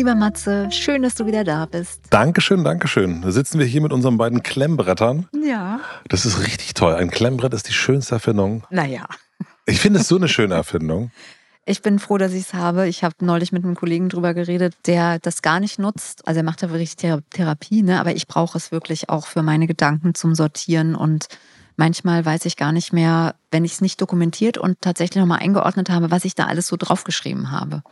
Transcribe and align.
Lieber 0.00 0.14
Matze, 0.14 0.66
schön, 0.70 1.02
dass 1.02 1.14
du 1.14 1.26
wieder 1.26 1.44
da 1.44 1.66
bist. 1.66 2.04
Dankeschön, 2.08 2.64
Dankeschön. 2.64 3.20
Da 3.20 3.32
sitzen 3.32 3.58
wir 3.58 3.66
hier 3.66 3.82
mit 3.82 3.92
unseren 3.92 4.16
beiden 4.16 4.42
Klemmbrettern. 4.42 5.28
Ja. 5.44 5.80
Das 6.08 6.24
ist 6.24 6.42
richtig 6.42 6.72
toll. 6.72 6.94
Ein 6.94 7.10
Klemmbrett 7.10 7.52
ist 7.52 7.68
die 7.68 7.74
schönste 7.74 8.14
Erfindung. 8.14 8.64
Naja. 8.70 9.06
Ich 9.66 9.78
finde 9.78 10.00
es 10.00 10.08
so 10.08 10.16
eine 10.16 10.28
schöne 10.28 10.54
Erfindung. 10.54 11.10
Ich 11.66 11.82
bin 11.82 11.98
froh, 11.98 12.16
dass 12.16 12.32
ich 12.32 12.44
es 12.44 12.54
habe. 12.54 12.88
Ich 12.88 13.04
habe 13.04 13.14
neulich 13.20 13.52
mit 13.52 13.62
einem 13.62 13.74
Kollegen 13.74 14.08
drüber 14.08 14.32
geredet, 14.32 14.74
der 14.86 15.18
das 15.18 15.42
gar 15.42 15.60
nicht 15.60 15.78
nutzt. 15.78 16.26
Also 16.26 16.40
er 16.40 16.44
macht 16.44 16.62
da 16.62 16.70
wirklich 16.70 16.96
Therapie, 16.96 17.82
ne? 17.82 18.00
aber 18.00 18.16
ich 18.16 18.26
brauche 18.26 18.56
es 18.56 18.72
wirklich 18.72 19.10
auch 19.10 19.26
für 19.26 19.42
meine 19.42 19.66
Gedanken 19.66 20.14
zum 20.14 20.34
Sortieren 20.34 20.94
und 20.94 21.28
manchmal 21.76 22.24
weiß 22.24 22.46
ich 22.46 22.56
gar 22.56 22.72
nicht 22.72 22.94
mehr, 22.94 23.34
wenn 23.50 23.66
ich 23.66 23.72
es 23.72 23.80
nicht 23.82 24.00
dokumentiert 24.00 24.56
und 24.56 24.80
tatsächlich 24.80 25.20
nochmal 25.20 25.40
eingeordnet 25.40 25.90
habe, 25.90 26.10
was 26.10 26.24
ich 26.24 26.34
da 26.34 26.46
alles 26.46 26.68
so 26.68 26.76
draufgeschrieben 26.78 27.50
habe. 27.50 27.82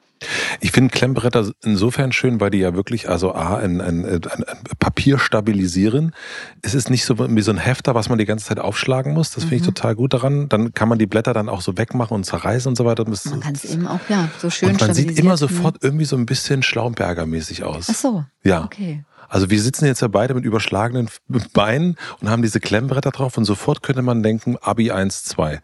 Ich 0.60 0.72
finde 0.72 0.90
Klemmbretter 0.90 1.50
insofern 1.62 2.12
schön, 2.12 2.40
weil 2.40 2.50
die 2.50 2.58
ja 2.58 2.74
wirklich, 2.74 3.08
also 3.08 3.34
A, 3.34 3.56
ein, 3.56 3.80
ein, 3.80 4.04
ein, 4.04 4.22
ein, 4.24 4.44
Papier 4.78 5.18
stabilisieren. 5.18 6.14
Es 6.62 6.74
ist 6.74 6.90
nicht 6.90 7.04
so 7.04 7.18
wie 7.18 7.40
so 7.42 7.50
ein 7.50 7.58
Hefter, 7.58 7.94
was 7.94 8.08
man 8.08 8.18
die 8.18 8.24
ganze 8.24 8.46
Zeit 8.46 8.58
aufschlagen 8.58 9.14
muss. 9.14 9.30
Das 9.30 9.44
finde 9.44 9.56
ich 9.56 9.62
mhm. 9.62 9.66
total 9.66 9.94
gut 9.94 10.14
daran. 10.14 10.48
Dann 10.48 10.74
kann 10.74 10.88
man 10.88 10.98
die 10.98 11.06
Blätter 11.06 11.32
dann 11.32 11.48
auch 11.48 11.60
so 11.60 11.76
wegmachen 11.78 12.14
und 12.14 12.24
zerreißen 12.24 12.68
und 12.68 12.76
so 12.76 12.84
weiter. 12.84 13.04
Man 13.04 13.40
kann 13.40 13.54
es 13.54 13.64
eben 13.64 13.86
auch, 13.86 14.00
ja, 14.08 14.28
so 14.38 14.50
schön 14.50 14.70
Und 14.70 14.80
man 14.80 14.94
sieht 14.94 15.18
immer 15.18 15.36
sofort 15.36 15.76
irgendwie 15.82 16.04
so 16.04 16.16
ein 16.16 16.26
bisschen 16.26 16.62
Schlaumberger-mäßig 16.62 17.64
aus. 17.64 17.86
Ach 17.90 17.94
so. 17.94 18.24
Ja. 18.42 18.64
Okay. 18.64 19.04
Also 19.28 19.50
wir 19.50 19.60
sitzen 19.60 19.84
jetzt 19.84 20.00
ja 20.00 20.08
beide 20.08 20.34
mit 20.34 20.44
überschlagenen 20.44 21.08
Beinen 21.52 21.96
und 22.20 22.30
haben 22.30 22.42
diese 22.42 22.60
Klemmbretter 22.60 23.10
drauf 23.10 23.36
und 23.36 23.44
sofort 23.44 23.82
könnte 23.82 24.02
man 24.02 24.22
denken, 24.22 24.56
Abi 24.56 24.90
1, 24.90 25.24
2. 25.24 25.60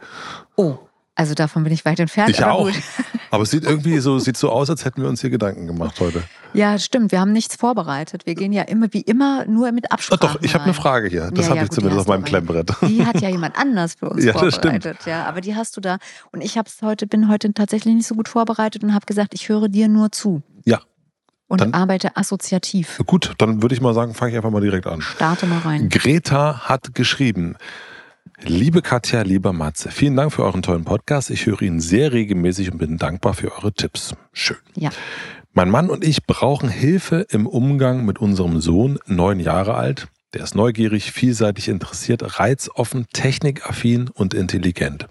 Oh. 0.56 0.78
Also 1.16 1.34
davon 1.34 1.62
bin 1.62 1.72
ich 1.72 1.84
weit 1.84 2.00
entfernt. 2.00 2.30
Ich 2.30 2.44
auch. 2.44 2.66
Gut. 2.66 2.74
Aber 3.30 3.44
es 3.44 3.50
sieht 3.50 3.64
irgendwie 3.64 3.98
so, 3.98 4.18
sieht 4.18 4.36
so 4.36 4.50
aus, 4.50 4.70
als 4.70 4.84
hätten 4.84 5.02
wir 5.02 5.08
uns 5.08 5.20
hier 5.20 5.30
Gedanken 5.30 5.66
gemacht 5.66 6.00
heute. 6.00 6.22
Ja, 6.54 6.78
stimmt. 6.78 7.10
Wir 7.10 7.20
haben 7.20 7.32
nichts 7.32 7.56
vorbereitet. 7.56 8.26
Wir 8.26 8.36
gehen 8.36 8.52
ja 8.52 8.62
immer 8.62 8.92
wie 8.92 9.00
immer 9.00 9.44
nur 9.46 9.72
mit 9.72 9.90
Absprache. 9.90 10.20
Doch, 10.20 10.42
ich 10.42 10.54
habe 10.54 10.64
eine 10.64 10.74
Frage 10.74 11.08
hier. 11.08 11.30
Das 11.32 11.46
ja, 11.46 11.50
habe 11.50 11.56
ja, 11.56 11.62
ich 11.64 11.70
gut, 11.70 11.74
zumindest 11.74 12.00
auf 12.00 12.06
meinem 12.06 12.24
Klemmbrett. 12.24 12.72
Die 12.82 13.04
hat 13.04 13.20
ja 13.20 13.28
jemand 13.28 13.56
anders 13.56 13.94
für 13.94 14.08
uns 14.08 14.24
ja, 14.24 14.32
vorbereitet. 14.32 14.96
Stimmt. 15.00 15.06
Ja, 15.06 15.24
aber 15.24 15.40
die 15.40 15.56
hast 15.56 15.76
du 15.76 15.80
da. 15.80 15.98
Und 16.30 16.42
ich 16.42 16.56
hab's 16.56 16.80
heute, 16.82 17.08
bin 17.08 17.28
heute 17.28 17.52
tatsächlich 17.52 17.94
nicht 17.94 18.06
so 18.06 18.14
gut 18.14 18.28
vorbereitet 18.28 18.84
und 18.84 18.94
habe 18.94 19.06
gesagt, 19.06 19.34
ich 19.34 19.48
höre 19.48 19.68
dir 19.68 19.88
nur 19.88 20.12
zu. 20.12 20.42
Ja. 20.64 20.80
Und 21.48 21.60
dann, 21.60 21.74
arbeite 21.74 22.16
assoziativ. 22.16 23.00
Gut, 23.04 23.34
dann 23.38 23.62
würde 23.62 23.74
ich 23.74 23.80
mal 23.80 23.94
sagen, 23.94 24.14
fange 24.14 24.30
ich 24.32 24.36
einfach 24.36 24.50
mal 24.50 24.60
direkt 24.60 24.86
an. 24.86 25.00
Starte 25.00 25.46
mal 25.46 25.58
rein. 25.58 25.88
Greta 25.88 26.68
hat 26.68 26.94
geschrieben. 26.94 27.56
Liebe 28.46 28.82
Katja, 28.82 29.22
lieber 29.22 29.54
Matze, 29.54 29.90
vielen 29.90 30.16
Dank 30.16 30.30
für 30.30 30.44
euren 30.44 30.60
tollen 30.60 30.84
Podcast. 30.84 31.30
Ich 31.30 31.46
höre 31.46 31.62
ihn 31.62 31.80
sehr 31.80 32.12
regelmäßig 32.12 32.70
und 32.70 32.78
bin 32.78 32.98
dankbar 32.98 33.32
für 33.32 33.50
eure 33.52 33.72
Tipps. 33.72 34.14
Schön. 34.34 34.58
Ja. 34.74 34.90
Mein 35.54 35.70
Mann 35.70 35.88
und 35.88 36.04
ich 36.04 36.26
brauchen 36.26 36.68
Hilfe 36.68 37.26
im 37.30 37.46
Umgang 37.46 38.04
mit 38.04 38.18
unserem 38.18 38.60
Sohn, 38.60 38.98
neun 39.06 39.40
Jahre 39.40 39.74
alt. 39.74 40.08
Der 40.34 40.42
ist 40.42 40.54
neugierig, 40.54 41.12
vielseitig 41.12 41.68
interessiert, 41.68 42.38
reizoffen, 42.38 43.06
technikaffin 43.14 44.10
und 44.10 44.34
intelligent. 44.34 45.06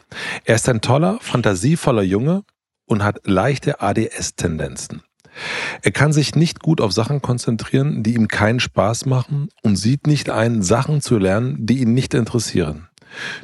Er 0.45 0.55
ist 0.55 0.69
ein 0.69 0.81
toller, 0.81 1.17
fantasievoller 1.19 2.03
Junge 2.03 2.43
und 2.85 3.03
hat 3.03 3.21
leichte 3.23 3.81
ADS-Tendenzen. 3.81 5.01
Er 5.81 5.91
kann 5.91 6.13
sich 6.13 6.35
nicht 6.35 6.59
gut 6.59 6.81
auf 6.81 6.91
Sachen 6.91 7.21
konzentrieren, 7.21 8.03
die 8.03 8.13
ihm 8.13 8.27
keinen 8.27 8.59
Spaß 8.59 9.07
machen 9.07 9.49
und 9.63 9.75
sieht 9.75 10.05
nicht 10.05 10.29
ein, 10.29 10.61
Sachen 10.61 11.01
zu 11.01 11.17
lernen, 11.17 11.57
die 11.65 11.79
ihn 11.79 11.95
nicht 11.95 12.13
interessieren. 12.13 12.89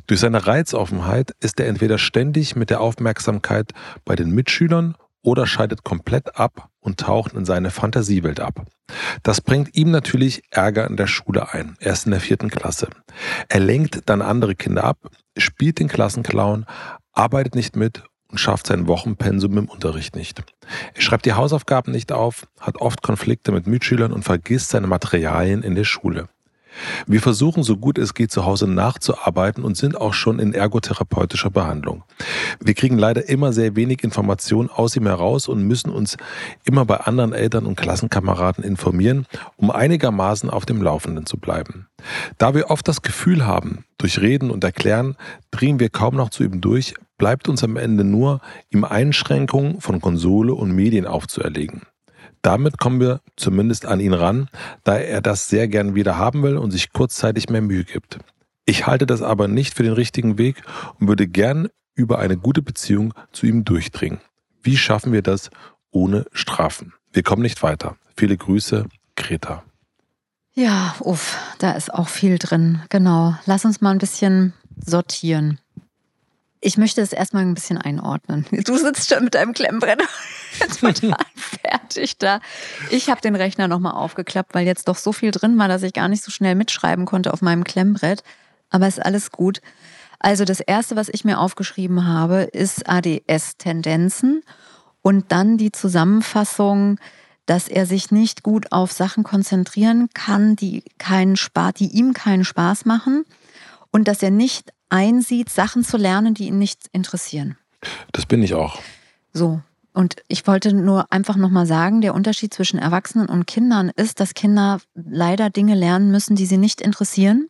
Durch 0.08 0.20
seine 0.20 0.46
Reizoffenheit 0.46 1.34
ist 1.40 1.60
er 1.60 1.68
entweder 1.68 1.98
ständig 1.98 2.56
mit 2.56 2.70
der 2.70 2.82
Aufmerksamkeit 2.82 3.74
bei 4.06 4.16
den 4.16 4.32
Mitschülern 4.32 4.96
oder 5.22 5.46
scheidet 5.46 5.84
komplett 5.84 6.38
ab 6.38 6.70
und 6.80 7.00
taucht 7.00 7.34
in 7.34 7.46
seine 7.46 7.72
Fantasiewelt 7.72 8.40
ab. 8.40 8.66
Das 9.24 9.42
bringt 9.42 9.76
ihm 9.76 9.92
natürlich 9.92 10.44
Ärger 10.50 10.88
in 10.88 10.98
der 10.98 11.08
Schule 11.08 11.54
ein. 11.54 11.76
Er 11.80 11.94
ist 11.94 12.06
in 12.06 12.12
der 12.12 12.22
vierten 12.22 12.50
Klasse. 12.50 12.88
Er 13.48 13.60
lenkt 13.60 14.10
dann 14.10 14.22
andere 14.22 14.56
Kinder 14.56 14.84
ab, 14.84 14.98
spielt 15.38 15.80
den 15.80 15.88
Klassenclown, 15.88 16.66
arbeitet 17.12 17.56
nicht 17.56 17.76
mit 17.76 18.04
und 18.32 18.38
schafft 18.38 18.68
sein 18.68 18.88
Wochenpensum 18.88 19.58
im 19.58 19.66
Unterricht 19.66 20.16
nicht. 20.16 20.44
Er 20.94 21.02
schreibt 21.02 21.26
die 21.26 21.34
Hausaufgaben 21.34 21.92
nicht 21.92 22.12
auf, 22.12 22.48
hat 22.60 22.78
oft 22.78 23.02
Konflikte 23.02 23.52
mit 23.52 23.68
Mitschülern 23.68 24.14
und 24.14 24.24
vergisst 24.24 24.70
seine 24.70 24.88
Materialien 24.88 25.64
in 25.64 25.76
der 25.76 25.84
Schule. 25.84 26.30
Wir 27.08 27.22
versuchen 27.22 27.64
so 27.64 27.78
gut 27.78 27.98
es 27.98 28.14
geht 28.14 28.32
zu 28.32 28.46
Hause 28.46 28.68
nachzuarbeiten 28.68 29.64
und 29.64 29.78
sind 29.78 30.00
auch 30.00 30.14
schon 30.14 30.40
in 30.40 30.54
ergotherapeutischer 30.54 31.50
Behandlung. 31.50 32.04
Wir 32.60 32.74
kriegen 32.74 32.98
leider 32.98 33.28
immer 33.30 33.54
sehr 33.54 33.76
wenig 33.76 34.04
Informationen 34.04 34.70
aus 34.70 34.96
ihm 34.96 35.06
heraus 35.06 35.48
und 35.48 35.64
müssen 35.64 35.90
uns 35.90 36.18
immer 36.64 36.86
bei 36.86 36.98
anderen 36.98 37.34
Eltern 37.34 37.66
und 37.66 37.76
Klassenkameraden 37.76 38.64
informieren, 38.64 39.26
um 39.58 39.72
einigermaßen 39.72 40.50
auf 40.50 40.66
dem 40.66 40.82
Laufenden 40.82 41.26
zu 41.26 41.38
bleiben. 41.38 41.88
Da 42.38 42.54
wir 42.54 42.70
oft 42.70 42.88
das 42.88 43.02
Gefühl 43.02 43.46
haben, 43.46 43.86
durch 43.98 44.20
Reden 44.20 44.52
und 44.52 44.64
Erklären 44.64 45.16
dringen 45.52 45.80
wir 45.80 45.90
kaum 45.90 46.16
noch 46.16 46.30
zu 46.30 46.44
ihm 46.44 46.62
durch, 46.62 46.94
bleibt 47.18 47.50
uns 47.50 47.64
am 47.64 47.76
Ende 47.76 48.04
nur, 48.04 48.42
ihm 48.70 48.84
Einschränkungen 48.84 49.82
von 49.82 50.02
Konsole 50.02 50.54
und 50.54 50.72
Medien 50.72 51.06
aufzuerlegen. 51.06 51.84
Damit 52.42 52.78
kommen 52.78 53.00
wir 53.00 53.22
zumindest 53.36 53.86
an 53.86 54.00
ihn 54.00 54.14
ran, 54.14 54.50
da 54.84 54.98
er 54.98 55.22
das 55.22 55.50
sehr 55.50 55.68
gern 55.68 55.96
wieder 55.96 56.18
haben 56.18 56.44
will 56.44 56.58
und 56.58 56.72
sich 56.72 56.94
kurzzeitig 56.94 57.50
mehr 57.50 57.62
Mühe 57.62 57.84
gibt. 57.84 58.20
Ich 58.66 58.86
halte 58.88 59.06
das 59.06 59.22
aber 59.22 59.48
nicht 59.48 59.74
für 59.74 59.84
den 59.84 59.94
richtigen 59.94 60.38
Weg 60.38 60.62
und 61.00 61.08
würde 61.08 61.28
gern 61.28 61.70
über 61.96 62.20
eine 62.20 62.38
gute 62.38 62.62
Beziehung 62.62 63.14
zu 63.32 63.46
ihm 63.46 63.66
durchdringen. 63.66 64.22
Wie 64.62 64.78
schaffen 64.78 65.12
wir 65.12 65.22
das 65.22 65.50
ohne 65.92 66.26
Strafen? 66.32 66.94
Wir 67.12 67.24
kommen 67.24 67.42
nicht 67.42 67.64
weiter. 67.64 67.98
Viele 68.16 68.38
Grüße, 68.38 68.86
Greta. 69.16 69.64
Ja, 70.54 70.96
uff, 71.00 71.38
da 71.60 71.72
ist 71.72 71.94
auch 71.94 72.10
viel 72.10 72.38
drin. 72.38 72.82
Genau. 72.90 73.36
Lass 73.46 73.66
uns 73.66 73.82
mal 73.82 73.92
ein 73.92 73.98
bisschen 73.98 74.54
sortieren. 74.86 75.60
Ich 76.62 76.78
möchte 76.78 77.02
es 77.02 77.14
erstmal 77.14 77.44
ein 77.44 77.54
bisschen 77.54 77.78
einordnen. 77.78 78.46
Du 78.52 78.78
sitzt 78.78 79.10
schon 79.10 79.24
mit 79.24 79.36
deinem 79.36 79.54
Klemmbrenner 79.54 80.04
jetzt 80.60 80.80
total 80.82 81.16
fertig 81.36 82.18
da. 82.18 82.42
Ich 82.90 83.10
habe 83.10 83.22
den 83.22 83.36
Rechner 83.36 83.68
nochmal 83.68 83.94
aufgeklappt, 83.94 84.54
weil 84.54 84.66
jetzt 84.66 84.88
doch 84.88 84.98
so 84.98 85.14
viel 85.14 85.32
drin 85.32 85.58
war, 85.58 85.68
dass 85.68 85.84
ich 85.84 85.94
gar 85.94 86.10
nicht 86.10 86.24
so 86.24 86.32
schnell 86.32 86.56
mitschreiben 86.56 87.06
konnte 87.06 87.32
auf 87.34 87.42
meinem 87.42 87.64
Klemmbrett. 87.64 88.24
Aber 88.70 88.88
ist 88.88 89.04
alles 89.04 89.32
gut. 89.32 89.62
Also 90.20 90.44
das 90.44 90.60
Erste, 90.60 90.96
was 90.96 91.10
ich 91.10 91.24
mir 91.24 91.40
aufgeschrieben 91.40 92.06
habe, 92.06 92.42
ist 92.42 92.90
ADS-Tendenzen 92.90 94.44
und 95.02 95.32
dann 95.32 95.58
die 95.58 95.72
Zusammenfassung, 95.72 97.00
dass 97.46 97.68
er 97.70 97.86
sich 97.86 98.12
nicht 98.12 98.44
gut 98.44 98.72
auf 98.72 98.92
Sachen 98.92 99.24
konzentrieren 99.24 100.10
kann, 100.14 100.56
die 100.58 100.84
keinen 100.98 101.38
Spaß, 101.38 101.74
die 101.76 101.88
ihm 101.88 102.14
keinen 102.14 102.44
Spaß 102.44 102.86
machen 102.86 103.24
und 103.92 104.08
dass 104.08 104.22
er 104.22 104.30
nicht 104.30 104.74
einsieht, 104.90 105.50
Sachen 105.50 105.84
zu 105.84 105.98
lernen, 105.98 106.34
die 106.34 106.48
ihn 106.48 106.58
nicht 106.58 106.88
interessieren. 106.92 107.58
Das 108.12 108.26
bin 108.26 108.44
ich 108.44 108.54
auch. 108.54 108.80
So. 109.34 109.62
Und 109.94 110.18
ich 110.28 110.46
wollte 110.48 110.74
nur 110.74 111.12
einfach 111.12 111.36
nochmal 111.36 111.66
sagen, 111.66 112.02
der 112.02 112.14
Unterschied 112.14 112.54
zwischen 112.54 112.80
Erwachsenen 112.80 113.28
und 113.28 113.48
Kindern 113.48 113.92
ist, 113.96 114.20
dass 114.20 114.34
Kinder 114.34 114.80
leider 114.94 115.50
Dinge 115.50 115.76
lernen 115.76 116.12
müssen, 116.12 116.36
die 116.36 116.46
sie 116.46 116.58
nicht 116.58 116.80
interessieren 116.80 117.50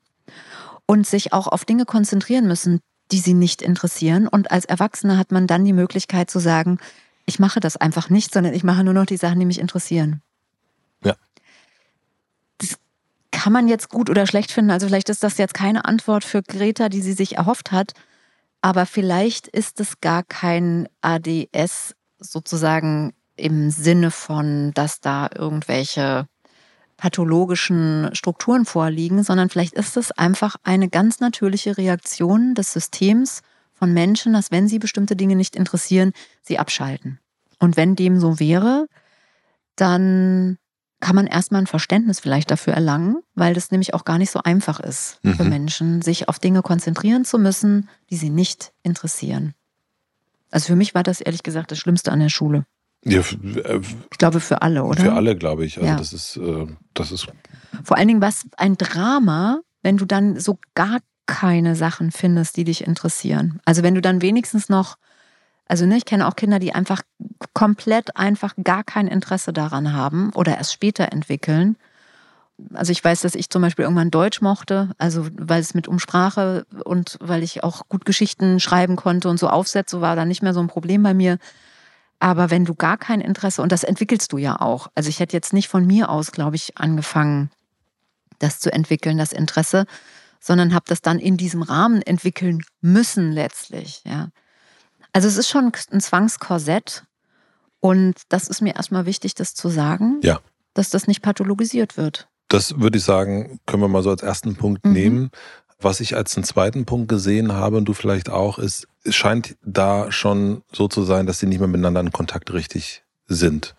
und 0.85 1.05
sich 1.05 1.33
auch 1.33 1.47
auf 1.47 1.65
Dinge 1.65 1.85
konzentrieren 1.85 2.47
müssen, 2.47 2.79
die 3.11 3.19
sie 3.19 3.33
nicht 3.33 3.61
interessieren. 3.61 4.27
Und 4.27 4.51
als 4.51 4.65
Erwachsene 4.65 5.17
hat 5.17 5.31
man 5.31 5.47
dann 5.47 5.65
die 5.65 5.73
Möglichkeit 5.73 6.31
zu 6.31 6.39
sagen, 6.39 6.79
ich 7.25 7.39
mache 7.39 7.59
das 7.59 7.77
einfach 7.77 8.09
nicht, 8.09 8.33
sondern 8.33 8.53
ich 8.53 8.63
mache 8.63 8.83
nur 8.83 8.93
noch 8.93 9.05
die 9.05 9.17
Sachen, 9.17 9.39
die 9.39 9.45
mich 9.45 9.59
interessieren. 9.59 10.21
Ja 11.03 11.15
kann 13.39 13.53
man 13.53 13.69
jetzt 13.69 13.89
gut 13.89 14.09
oder 14.09 14.27
schlecht 14.27 14.51
finden. 14.51 14.69
Also 14.69 14.87
vielleicht 14.87 15.07
ist 15.07 15.23
das 15.23 15.37
jetzt 15.37 15.53
keine 15.53 15.85
Antwort 15.85 16.25
für 16.25 16.43
Greta, 16.43 16.89
die 16.89 17.01
sie 17.01 17.13
sich 17.13 17.37
erhofft 17.37 17.71
hat. 17.71 17.93
Aber 18.61 18.85
vielleicht 18.85 19.47
ist 19.47 19.79
es 19.79 20.01
gar 20.01 20.23
kein 20.23 20.89
ADS 20.99 21.95
sozusagen 22.19 23.13
im 23.37 23.69
Sinne 23.69 24.11
von, 24.11 24.73
dass 24.73 24.99
da 24.99 25.29
irgendwelche 25.33 26.27
pathologischen 26.97 28.09
Strukturen 28.11 28.65
vorliegen, 28.65 29.23
sondern 29.23 29.49
vielleicht 29.49 29.75
ist 29.75 29.95
es 29.95 30.11
einfach 30.11 30.57
eine 30.63 30.89
ganz 30.89 31.21
natürliche 31.21 31.77
Reaktion 31.77 32.55
des 32.55 32.73
Systems 32.73 33.41
von 33.71 33.93
Menschen, 33.93 34.33
dass 34.33 34.51
wenn 34.51 34.67
sie 34.67 34.79
bestimmte 34.79 35.15
Dinge 35.15 35.37
nicht 35.37 35.55
interessieren, 35.55 36.11
sie 36.41 36.59
abschalten. 36.59 37.19
Und 37.57 37.77
wenn 37.77 37.95
dem 37.95 38.19
so 38.19 38.37
wäre, 38.37 38.87
dann 39.77 40.57
kann 40.99 41.15
man 41.15 41.27
erstmal 41.27 41.61
ein 41.61 41.67
Verständnis 41.67 42.19
vielleicht 42.19 42.51
dafür 42.51 42.73
erlangen, 42.73 43.17
weil 43.35 43.53
das 43.53 43.71
nämlich 43.71 43.93
auch 43.93 44.05
gar 44.05 44.17
nicht 44.17 44.31
so 44.31 44.41
einfach 44.43 44.79
ist 44.79 45.19
mhm. 45.23 45.35
für 45.35 45.43
Menschen, 45.43 46.01
sich 46.01 46.27
auf 46.27 46.39
Dinge 46.39 46.61
konzentrieren 46.61 47.25
zu 47.25 47.39
müssen, 47.39 47.89
die 48.09 48.17
sie 48.17 48.29
nicht 48.29 48.73
interessieren. 48.83 49.53
Also 50.51 50.67
für 50.67 50.75
mich 50.75 50.95
war 50.95 51.03
das 51.03 51.21
ehrlich 51.21 51.43
gesagt 51.43 51.71
das 51.71 51.79
Schlimmste 51.79 52.11
an 52.11 52.19
der 52.19 52.29
Schule. 52.29 52.65
Ja, 53.05 53.21
äh, 53.21 53.79
ich 54.11 54.17
glaube 54.17 54.39
für 54.39 54.61
alle, 54.61 54.83
oder? 54.83 55.01
Für 55.01 55.13
alle, 55.13 55.35
glaube 55.35 55.65
ich. 55.65 55.77
Also 55.77 55.87
ja. 55.87 55.95
das 55.95 56.11
ist, 56.11 56.37
äh, 56.37 56.67
das 56.93 57.11
ist. 57.11 57.27
Vor 57.83 57.97
allen 57.97 58.07
Dingen 58.07 58.21
was 58.21 58.45
ein 58.57 58.75
Drama, 58.75 59.61
wenn 59.83 59.97
du 59.97 60.05
dann 60.05 60.39
so 60.39 60.59
gar 60.75 60.99
keine 61.25 61.75
Sachen 61.75 62.11
findest, 62.11 62.57
die 62.57 62.63
dich 62.63 62.85
interessieren. 62.85 63.61
Also 63.63 63.83
wenn 63.83 63.95
du 63.95 64.01
dann 64.01 64.21
wenigstens 64.21 64.67
noch, 64.67 64.97
also 65.69 65.85
ne, 65.85 65.97
ich 65.97 66.05
kenne 66.05 66.27
auch 66.27 66.35
Kinder, 66.35 66.59
die 66.59 66.73
einfach 66.73 67.03
komplett 67.53 68.17
einfach 68.17 68.55
gar 68.63 68.83
kein 68.83 69.07
Interesse 69.07 69.53
daran 69.53 69.93
haben 69.93 70.31
oder 70.33 70.57
erst 70.57 70.73
später 70.73 71.13
entwickeln. 71.13 71.77
Also 72.73 72.91
ich 72.91 73.01
weiß, 73.01 73.21
dass 73.21 73.35
ich 73.35 73.49
zum 73.49 73.61
Beispiel 73.61 73.83
irgendwann 73.83 74.11
Deutsch 74.11 74.41
mochte, 74.41 74.89
also 74.97 75.27
weil 75.31 75.61
es 75.61 75.75
mit 75.75 75.87
Umsprache 75.87 76.65
und 76.83 77.17
weil 77.21 77.43
ich 77.43 77.63
auch 77.63 77.87
gut 77.87 78.03
Geschichten 78.03 78.59
schreiben 78.59 78.95
konnte 78.95 79.29
und 79.29 79.39
so 79.39 79.47
Aufsätze 79.47 80.01
war 80.01 80.15
da 80.15 80.25
nicht 80.25 80.41
mehr 80.41 80.55
so 80.55 80.59
ein 80.59 80.67
Problem 80.67 81.03
bei 81.03 81.13
mir. 81.13 81.37
Aber 82.19 82.49
wenn 82.49 82.65
du 82.65 82.73
gar 82.73 82.97
kein 82.97 83.21
Interesse, 83.21 83.61
und 83.61 83.71
das 83.71 83.83
entwickelst 83.83 84.33
du 84.33 84.37
ja 84.39 84.59
auch, 84.59 84.87
also 84.95 85.07
ich 85.07 85.19
hätte 85.19 85.37
jetzt 85.37 85.53
nicht 85.53 85.69
von 85.69 85.85
mir 85.85 86.09
aus, 86.09 86.33
glaube 86.33 86.57
ich, 86.57 86.77
angefangen, 86.77 87.51
das 88.39 88.59
zu 88.59 88.73
entwickeln, 88.73 89.17
das 89.17 89.31
Interesse, 89.31 89.85
sondern 90.39 90.73
habe 90.73 90.85
das 90.87 91.01
dann 91.01 91.19
in 91.19 91.37
diesem 91.37 91.61
Rahmen 91.61 92.01
entwickeln 92.01 92.61
müssen 92.81 93.31
letztlich. 93.31 94.01
Ja. 94.03 94.29
Also 95.13 95.27
es 95.27 95.37
ist 95.37 95.49
schon 95.49 95.71
ein 95.91 96.01
Zwangskorsett 96.01 97.03
und 97.79 98.15
das 98.29 98.47
ist 98.47 98.61
mir 98.61 98.75
erstmal 98.75 99.05
wichtig, 99.05 99.35
das 99.35 99.53
zu 99.53 99.69
sagen, 99.69 100.19
ja. 100.23 100.39
dass 100.73 100.89
das 100.89 101.07
nicht 101.07 101.21
pathologisiert 101.21 101.97
wird. 101.97 102.27
Das 102.49 102.79
würde 102.79 102.97
ich 102.97 103.03
sagen, 103.03 103.59
können 103.65 103.83
wir 103.83 103.87
mal 103.87 104.03
so 104.03 104.09
als 104.09 104.23
ersten 104.23 104.55
Punkt 104.55 104.85
mhm. 104.85 104.93
nehmen. 104.93 105.31
Was 105.81 106.01
ich 106.01 106.15
als 106.15 106.35
einen 106.35 106.43
zweiten 106.43 106.85
Punkt 106.85 107.07
gesehen 107.07 107.53
habe 107.53 107.77
und 107.77 107.85
du 107.85 107.93
vielleicht 107.93 108.29
auch, 108.29 108.59
ist, 108.59 108.87
es 109.03 109.15
scheint 109.15 109.55
da 109.63 110.11
schon 110.11 110.61
so 110.73 110.89
zu 110.89 111.03
sein, 111.03 111.25
dass 111.25 111.39
sie 111.39 111.45
nicht 111.45 111.59
mehr 111.59 111.69
miteinander 111.69 112.01
in 112.01 112.11
Kontakt 112.11 112.51
richtig 112.51 113.03
sind. 113.27 113.75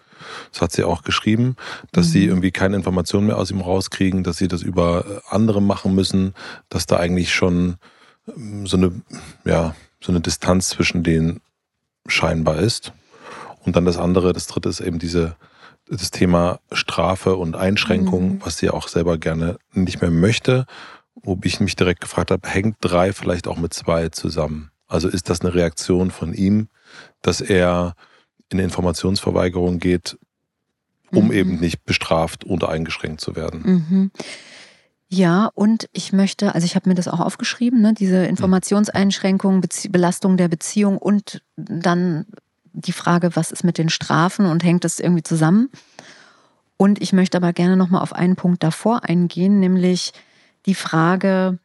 Das 0.53 0.63
hat 0.63 0.73
sie 0.73 0.85
auch 0.85 1.03
geschrieben, 1.03 1.57
dass 1.93 2.07
mhm. 2.09 2.11
sie 2.11 2.25
irgendwie 2.25 2.53
keine 2.53 2.77
Informationen 2.77 3.27
mehr 3.27 3.39
aus 3.39 3.51
ihm 3.51 3.61
rauskriegen, 3.61 4.25
dass 4.25 4.39
sie 4.39 4.49
das 4.49 4.63
über 4.63 5.23
andere 5.29 5.61
machen 5.61 5.95
müssen, 5.95 6.35
dass 6.69 6.87
da 6.87 6.97
eigentlich 6.97 7.35
schon 7.35 7.77
ähm, 8.35 8.67
so 8.67 8.77
eine, 8.77 8.93
ja, 9.45 9.75
so 10.03 10.13
eine 10.13 10.21
Distanz 10.21 10.69
zwischen 10.71 11.03
denen 11.03 11.41
scheinbar 12.07 12.59
ist. 12.59 12.93
Und 13.65 13.77
dann 13.77 13.85
das 13.85 13.99
andere, 13.99 14.33
das 14.33 14.47
dritte 14.47 14.69
ist 14.69 14.81
eben 14.81 14.99
diese, 14.99 15.37
das 15.89 16.11
Thema 16.11 16.61
Strafe 16.73 17.37
und 17.37 17.57
Einschränkung, 17.57 18.35
mhm. 18.35 18.41
was 18.45 18.59
sie 18.59 18.71
auch 18.71 18.89
selber 18.89 19.19
gerne 19.19 19.59
nicht 19.73 20.01
mehr 20.01 20.11
möchte 20.11 20.67
wo 21.23 21.39
ich 21.45 21.61
mich 21.61 21.77
direkt 21.77 22.01
gefragt 22.01 22.31
habe, 22.31 22.49
hängt 22.49 22.77
drei 22.81 23.13
vielleicht 23.13 23.49
auch 23.49 23.59
mit 23.59 23.75
zwei 23.75 24.09
zusammen? 24.09 24.71
Also 24.87 25.09
ist 25.09 25.29
das 25.29 25.41
eine 25.41 25.55
Reaktion 25.55 26.11
von 26.11 26.35
ihm, 26.35 26.69
dass 27.23 27.41
er 27.41 27.95
in 28.51 28.59
Informationsverweigerung 28.59 29.79
geht, 29.79 30.19
um 31.13 31.27
mhm. 31.27 31.33
eben 31.33 31.61
nicht 31.61 31.85
bestraft 31.85 32.45
oder 32.45 32.69
eingeschränkt 32.69 33.21
zu 33.21 33.37
werden? 33.37 33.63
Mhm. 33.63 34.11
Ja, 35.13 35.51
und 35.55 35.89
ich 35.93 36.13
möchte, 36.13 36.55
also 36.55 36.65
ich 36.65 36.77
habe 36.77 36.89
mir 36.89 36.95
das 36.95 37.09
auch 37.09 37.19
aufgeschrieben, 37.19 37.81
ne, 37.81 37.93
diese 37.93 38.25
Informationseinschränkung, 38.27 39.61
Bezie 39.61 39.89
Belastung 39.89 40.37
der 40.37 40.47
Beziehung 40.47 40.99
und 40.99 41.43
dann 41.57 42.27
die 42.73 42.93
Frage, 42.93 43.35
was 43.35 43.51
ist 43.51 43.65
mit 43.65 43.77
den 43.77 43.89
Strafen 43.89 44.47
und 44.47 44.63
hängt 44.63 44.85
das 44.85 45.01
irgendwie 45.01 45.25
zusammen? 45.25 45.69
Und 46.77 47.03
ich 47.03 47.13
möchte 47.13 47.37
aber 47.37 47.53
gerne 47.53 47.77
nochmal 47.77 48.03
auf 48.03 48.13
einen 48.13 48.37
Punkt 48.37 48.63
davor 48.63 49.03
eingehen, 49.03 49.59
nämlich 49.59 50.13
die 50.67 50.77
Frage, 50.77 51.59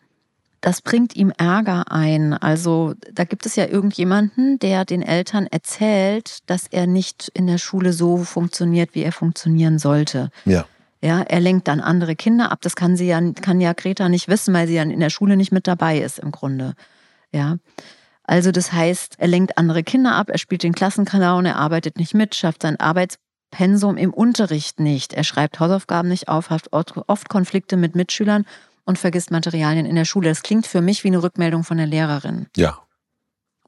das 0.60 0.82
bringt 0.82 1.16
ihm 1.16 1.32
Ärger 1.38 1.92
ein. 1.92 2.34
Also 2.34 2.96
da 3.14 3.26
gibt 3.26 3.46
es 3.46 3.56
ja 3.56 3.68
irgendjemanden, 3.68 4.58
der 4.58 4.86
den 4.86 5.04
Eltern 5.04 5.46
erzählt, 5.46 6.40
dass 6.48 6.66
er 6.66 6.88
nicht 6.88 7.30
in 7.36 7.46
der 7.46 7.60
Schule 7.60 7.94
so 7.94 8.18
funktioniert, 8.24 8.96
wie 8.96 9.04
er 9.04 9.12
funktionieren 9.12 9.78
sollte. 9.78 10.32
Ja. 10.46 10.66
Ja, 11.06 11.22
er 11.22 11.40
lenkt 11.40 11.68
dann 11.68 11.82
andere 11.82 12.16
Kinder 12.16 12.52
ab. 12.52 12.62
Das 12.64 12.76
kann 12.76 12.98
sie 12.98 13.06
ja, 13.06 13.22
kann 13.34 13.62
ja 13.62 13.74
Greta 13.74 14.10
nicht 14.10 14.28
wissen, 14.28 14.56
weil 14.56 14.66
sie 14.66 14.74
ja 14.74 14.82
in 14.82 15.00
der 15.00 15.12
Schule 15.12 15.38
nicht 15.38 15.52
mit 15.52 15.68
dabei 15.68 16.00
ist 16.00 16.18
im 16.18 16.32
Grunde. 16.32 16.74
Ja. 17.32 17.58
Also 18.24 18.52
das 18.52 18.74
heißt, 18.74 19.20
er 19.20 19.28
lenkt 19.28 19.60
andere 19.60 19.84
Kinder 19.84 20.16
ab, 20.16 20.32
er 20.32 20.40
spielt 20.40 20.64
den 20.64 20.74
Klassenclown, 20.74 21.46
er 21.46 21.58
arbeitet 21.58 22.00
nicht 22.00 22.16
mit, 22.16 22.34
schafft 22.34 22.64
sein 22.64 22.80
Arbeitspensum 22.80 23.98
im 23.98 24.16
Unterricht 24.16 24.80
nicht, 24.80 25.14
er 25.14 25.24
schreibt 25.24 25.60
Hausaufgaben 25.60 26.10
nicht 26.10 26.28
auf, 26.28 26.50
hat 26.50 26.70
oft 26.72 27.30
Konflikte 27.30 27.78
mit 27.78 27.96
Mitschülern 27.96 28.48
und 28.84 28.98
vergisst 28.98 29.30
Materialien 29.30 29.86
in 29.86 29.96
der 29.96 30.06
Schule. 30.06 30.30
Das 30.30 30.42
klingt 30.42 30.66
für 30.66 30.82
mich 30.82 31.04
wie 31.04 31.10
eine 31.10 31.22
Rückmeldung 31.22 31.64
von 31.64 31.78
der 31.78 31.86
Lehrerin. 31.86 32.48
Ja. 32.58 32.80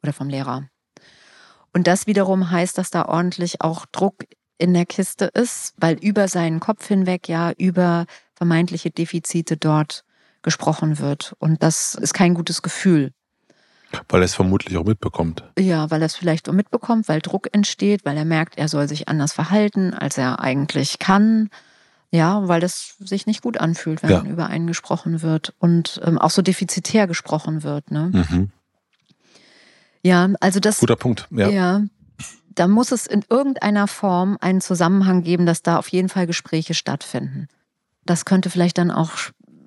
Oder 0.02 0.12
vom 0.12 0.28
Lehrer. 0.28 0.64
Und 1.72 1.86
das 1.86 2.08
wiederum 2.08 2.50
heißt, 2.50 2.80
dass 2.80 2.90
da 2.90 3.06
ordentlich 3.06 3.62
auch 3.62 3.86
Druck 3.86 4.24
in 4.58 4.74
der 4.74 4.86
Kiste 4.86 5.26
ist, 5.26 5.74
weil 5.78 5.96
über 5.96 6.28
seinen 6.28 6.60
Kopf 6.60 6.88
hinweg 6.88 7.28
ja 7.30 7.52
über 7.58 8.06
vermeintliche 8.36 8.92
Defizite 8.92 9.58
dort 9.58 10.04
gesprochen 10.42 11.00
wird. 11.00 11.36
Und 11.40 11.64
das 11.64 11.96
ist 11.96 12.14
kein 12.14 12.34
gutes 12.34 12.62
Gefühl. 12.62 13.12
Weil 14.10 14.22
er 14.22 14.26
es 14.26 14.36
vermutlich 14.36 14.78
auch 14.78 14.84
mitbekommt. 14.84 15.44
Ja, 15.58 15.90
weil 15.90 16.02
er 16.02 16.08
es 16.08 16.16
vielleicht 16.16 16.50
auch 16.50 16.54
mitbekommt, 16.54 17.08
weil 17.08 17.22
Druck 17.22 17.48
entsteht, 17.54 18.06
weil 18.06 18.18
er 18.18 18.26
merkt, 18.26 18.58
er 18.58 18.68
soll 18.68 18.88
sich 18.88 19.08
anders 19.08 19.34
verhalten, 19.34 19.94
als 19.94 20.18
er 20.18 20.40
eigentlich 20.40 21.00
kann. 21.00 21.50
Ja, 22.12 22.48
weil 22.48 22.62
das 22.62 22.96
sich 23.00 23.26
nicht 23.28 23.42
gut 23.42 23.58
anfühlt, 23.58 24.04
wenn 24.04 24.10
ja. 24.10 24.22
über 24.24 24.48
einen 24.48 24.68
gesprochen 24.68 25.22
wird 25.22 25.54
und 25.60 26.00
ähm, 26.06 26.18
auch 26.18 26.30
so 26.30 26.42
defizitär 26.42 27.08
gesprochen 27.08 27.64
wird. 27.64 27.92
Ne? 27.92 28.12
Mhm. 28.14 28.50
Ja, 30.04 30.30
also 30.40 30.60
das. 30.60 30.80
Guter 30.80 30.96
Punkt. 30.96 31.28
Ja. 31.32 31.50
ja. 31.50 31.84
Da 32.58 32.68
muss 32.68 32.92
es 32.92 33.06
in 33.06 33.24
irgendeiner 33.30 33.88
Form 33.88 34.36
einen 34.42 34.62
Zusammenhang 34.62 35.22
geben, 35.22 35.46
dass 35.46 35.62
da 35.62 35.78
auf 35.78 35.90
jeden 35.90 36.10
Fall 36.10 36.26
Gespräche 36.26 36.74
stattfinden. 36.74 37.48
Das 38.04 38.26
könnte 38.26 38.50
vielleicht 38.50 38.80
dann 38.80 38.90
auch, 38.90 39.12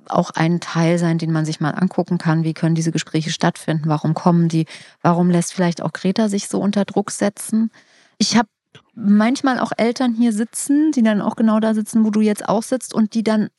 auch 0.09 0.31
ein 0.33 0.59
Teil 0.59 0.99
sein, 0.99 1.17
den 1.17 1.31
man 1.31 1.45
sich 1.45 1.61
mal 1.61 1.71
angucken 1.71 2.19
kann. 2.19 2.43
Wie 2.43 2.53
können 2.53 2.75
diese 2.75 2.91
Gespräche 2.91 3.31
stattfinden? 3.31 3.89
Warum 3.89 4.15
kommen 4.15 4.49
die? 4.49 4.67
Warum 5.03 5.31
lässt 5.31 5.53
vielleicht 5.53 5.83
auch 5.83 5.93
Greta 5.93 6.29
sich 6.29 6.49
so 6.49 6.61
unter 6.61 6.85
Druck 6.85 7.13
setzen? 7.13 7.71
Ich 8.19 8.37
habe 8.37 8.49
manchmal 8.95 9.61
auch 9.61 9.71
Eltern 9.77 10.13
hier 10.13 10.33
sitzen, 10.33 10.91
die 10.91 11.05
dann 11.05 11.23
auch 11.23 11.37
genau 11.37 11.61
da 11.61 11.75
sitzen, 11.75 12.05
wo 12.05 12.11
du 12.11 12.21
jetzt 12.21 12.49
auch 12.49 12.65
sitzt 12.65 12.93
und 12.93 13.15
die 13.15 13.23
dann 13.23 13.51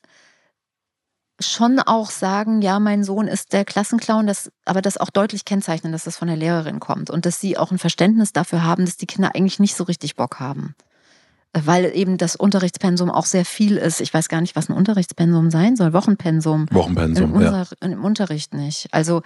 schon 1.42 1.80
auch 1.80 2.10
sagen, 2.10 2.62
ja, 2.62 2.80
mein 2.80 3.04
Sohn 3.04 3.28
ist 3.28 3.54
der 3.54 3.66
Klassenclown, 3.66 4.28
das, 4.28 4.52
aber 4.66 4.82
das 4.82 4.98
auch 4.98 5.10
deutlich 5.10 5.46
kennzeichnen, 5.46 5.92
dass 5.92 6.06
das 6.06 6.18
von 6.18 6.28
der 6.28 6.38
Lehrerin 6.38 6.80
kommt 6.80 7.10
und 7.10 7.26
dass 7.26 7.40
sie 7.40 7.58
auch 7.58 7.72
ein 7.72 7.78
Verständnis 7.78 8.34
dafür 8.34 8.64
haben, 8.64 8.86
dass 8.86 8.98
die 8.98 9.08
Kinder 9.08 9.32
eigentlich 9.36 9.60
nicht 9.60 9.76
so 9.76 9.84
richtig 9.84 10.16
Bock 10.16 10.40
haben. 10.40 10.76
Weil 11.54 11.92
eben 11.96 12.18
das 12.18 12.38
Unterrichtspensum 12.38 13.12
auch 13.12 13.26
sehr 13.26 13.44
viel 13.44 13.76
ist. 13.76 14.00
Ich 14.00 14.14
weiß 14.14 14.30
gar 14.30 14.40
nicht, 14.40 14.56
was 14.56 14.70
ein 14.70 14.74
Unterrichtspensum 14.74 15.52
sein 15.52 15.76
soll. 15.76 15.92
Wochenpensum. 15.92 16.68
Wochenpensum, 16.72 17.36
Im, 17.36 17.42
ja. 17.42 17.66
Im 17.82 18.06
Unterricht 18.06 18.54
nicht. 18.54 18.88
Also 18.94 19.22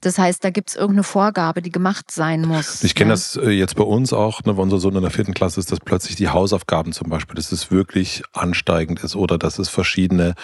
das 0.00 0.18
heißt, 0.18 0.42
da 0.44 0.50
gibt 0.50 0.70
es 0.70 0.76
irgendeine 0.76 1.02
Vorgabe, 1.02 1.62
die 1.62 1.70
gemacht 1.70 2.10
sein 2.10 2.42
muss. 2.42 2.82
Ich 2.82 2.94
kenne 2.94 3.10
ja. 3.10 3.14
das 3.14 3.36
äh, 3.36 3.50
jetzt 3.50 3.76
bei 3.76 3.84
uns 3.84 4.12
auch, 4.12 4.42
ne, 4.44 4.56
wenn 4.56 4.64
unser 4.64 4.78
Sohn 4.78 4.96
in 4.96 5.02
der 5.02 5.10
vierten 5.10 5.34
Klasse 5.34 5.60
ist, 5.60 5.72
dass 5.72 5.80
plötzlich 5.80 6.16
die 6.16 6.28
Hausaufgaben 6.28 6.92
zum 6.92 7.08
Beispiel, 7.08 7.34
dass 7.34 7.52
es 7.52 7.70
wirklich 7.70 8.22
ansteigend 8.32 9.02
ist 9.02 9.16
oder 9.16 9.38
dass 9.38 9.58
es 9.58 9.68
verschiedene 9.68 10.34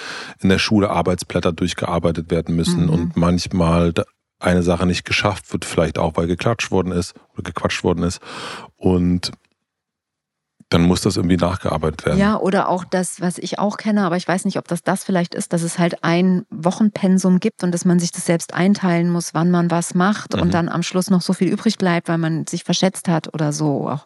in 0.40 0.48
der 0.48 0.58
Schule 0.58 0.90
Arbeitsblätter 0.90 1.52
durchgearbeitet 1.52 2.30
werden 2.30 2.56
müssen 2.56 2.84
mhm. 2.84 2.90
und 2.90 3.16
manchmal 3.16 3.92
eine 4.38 4.62
Sache 4.62 4.86
nicht 4.86 5.04
geschafft 5.04 5.52
wird, 5.52 5.64
vielleicht 5.64 5.98
auch, 5.98 6.16
weil 6.16 6.26
geklatscht 6.26 6.70
worden 6.70 6.92
ist 6.92 7.14
oder 7.32 7.42
gequatscht 7.42 7.82
worden 7.84 8.02
ist. 8.04 8.20
Und 8.76 9.32
dann 10.75 10.83
muss 10.83 11.02
das 11.02 11.16
irgendwie 11.16 11.37
nachgearbeitet 11.37 12.04
werden. 12.04 12.19
Ja, 12.19 12.37
oder 12.37 12.69
auch 12.69 12.85
das, 12.85 13.21
was 13.21 13.38
ich 13.38 13.61
auch 13.61 13.76
kenne, 13.76 14.04
aber 14.04 14.16
ich 14.16 14.26
weiß 14.26 14.45
nicht, 14.45 14.59
ob 14.59 14.66
das 14.66 14.83
das 14.83 15.04
vielleicht 15.04 15.35
ist, 15.35 15.52
dass 15.52 15.62
es 15.62 15.78
halt 15.78 16.02
ein 16.02 16.47
Wochenpensum 16.50 17.38
gibt 17.38 17.62
und 17.62 17.73
dass 17.73 17.85
man 17.85 18.00
sich 18.00 18.11
das 18.11 18.26
selbst 18.26 18.52
einteilen 18.54 19.09
muss, 19.09 19.35
wann 19.35 19.52
man 19.52 19.71
was 19.71 19.95
macht 19.95 20.35
mhm. 20.35 20.43
und 20.43 20.54
dann 20.54 20.69
am 20.69 20.83
Schluss 20.83 21.11
noch 21.11 21.23
so 21.23 21.33
viel 21.33 21.49
übrig 21.49 21.78
bleibt, 21.78 22.09
weil 22.09 22.19
man 22.19 22.47
sich 22.49 22.64
verschätzt 22.64 23.07
hat 23.07 23.33
oder 23.33 23.52
so. 23.52 23.88
Auch 23.88 24.04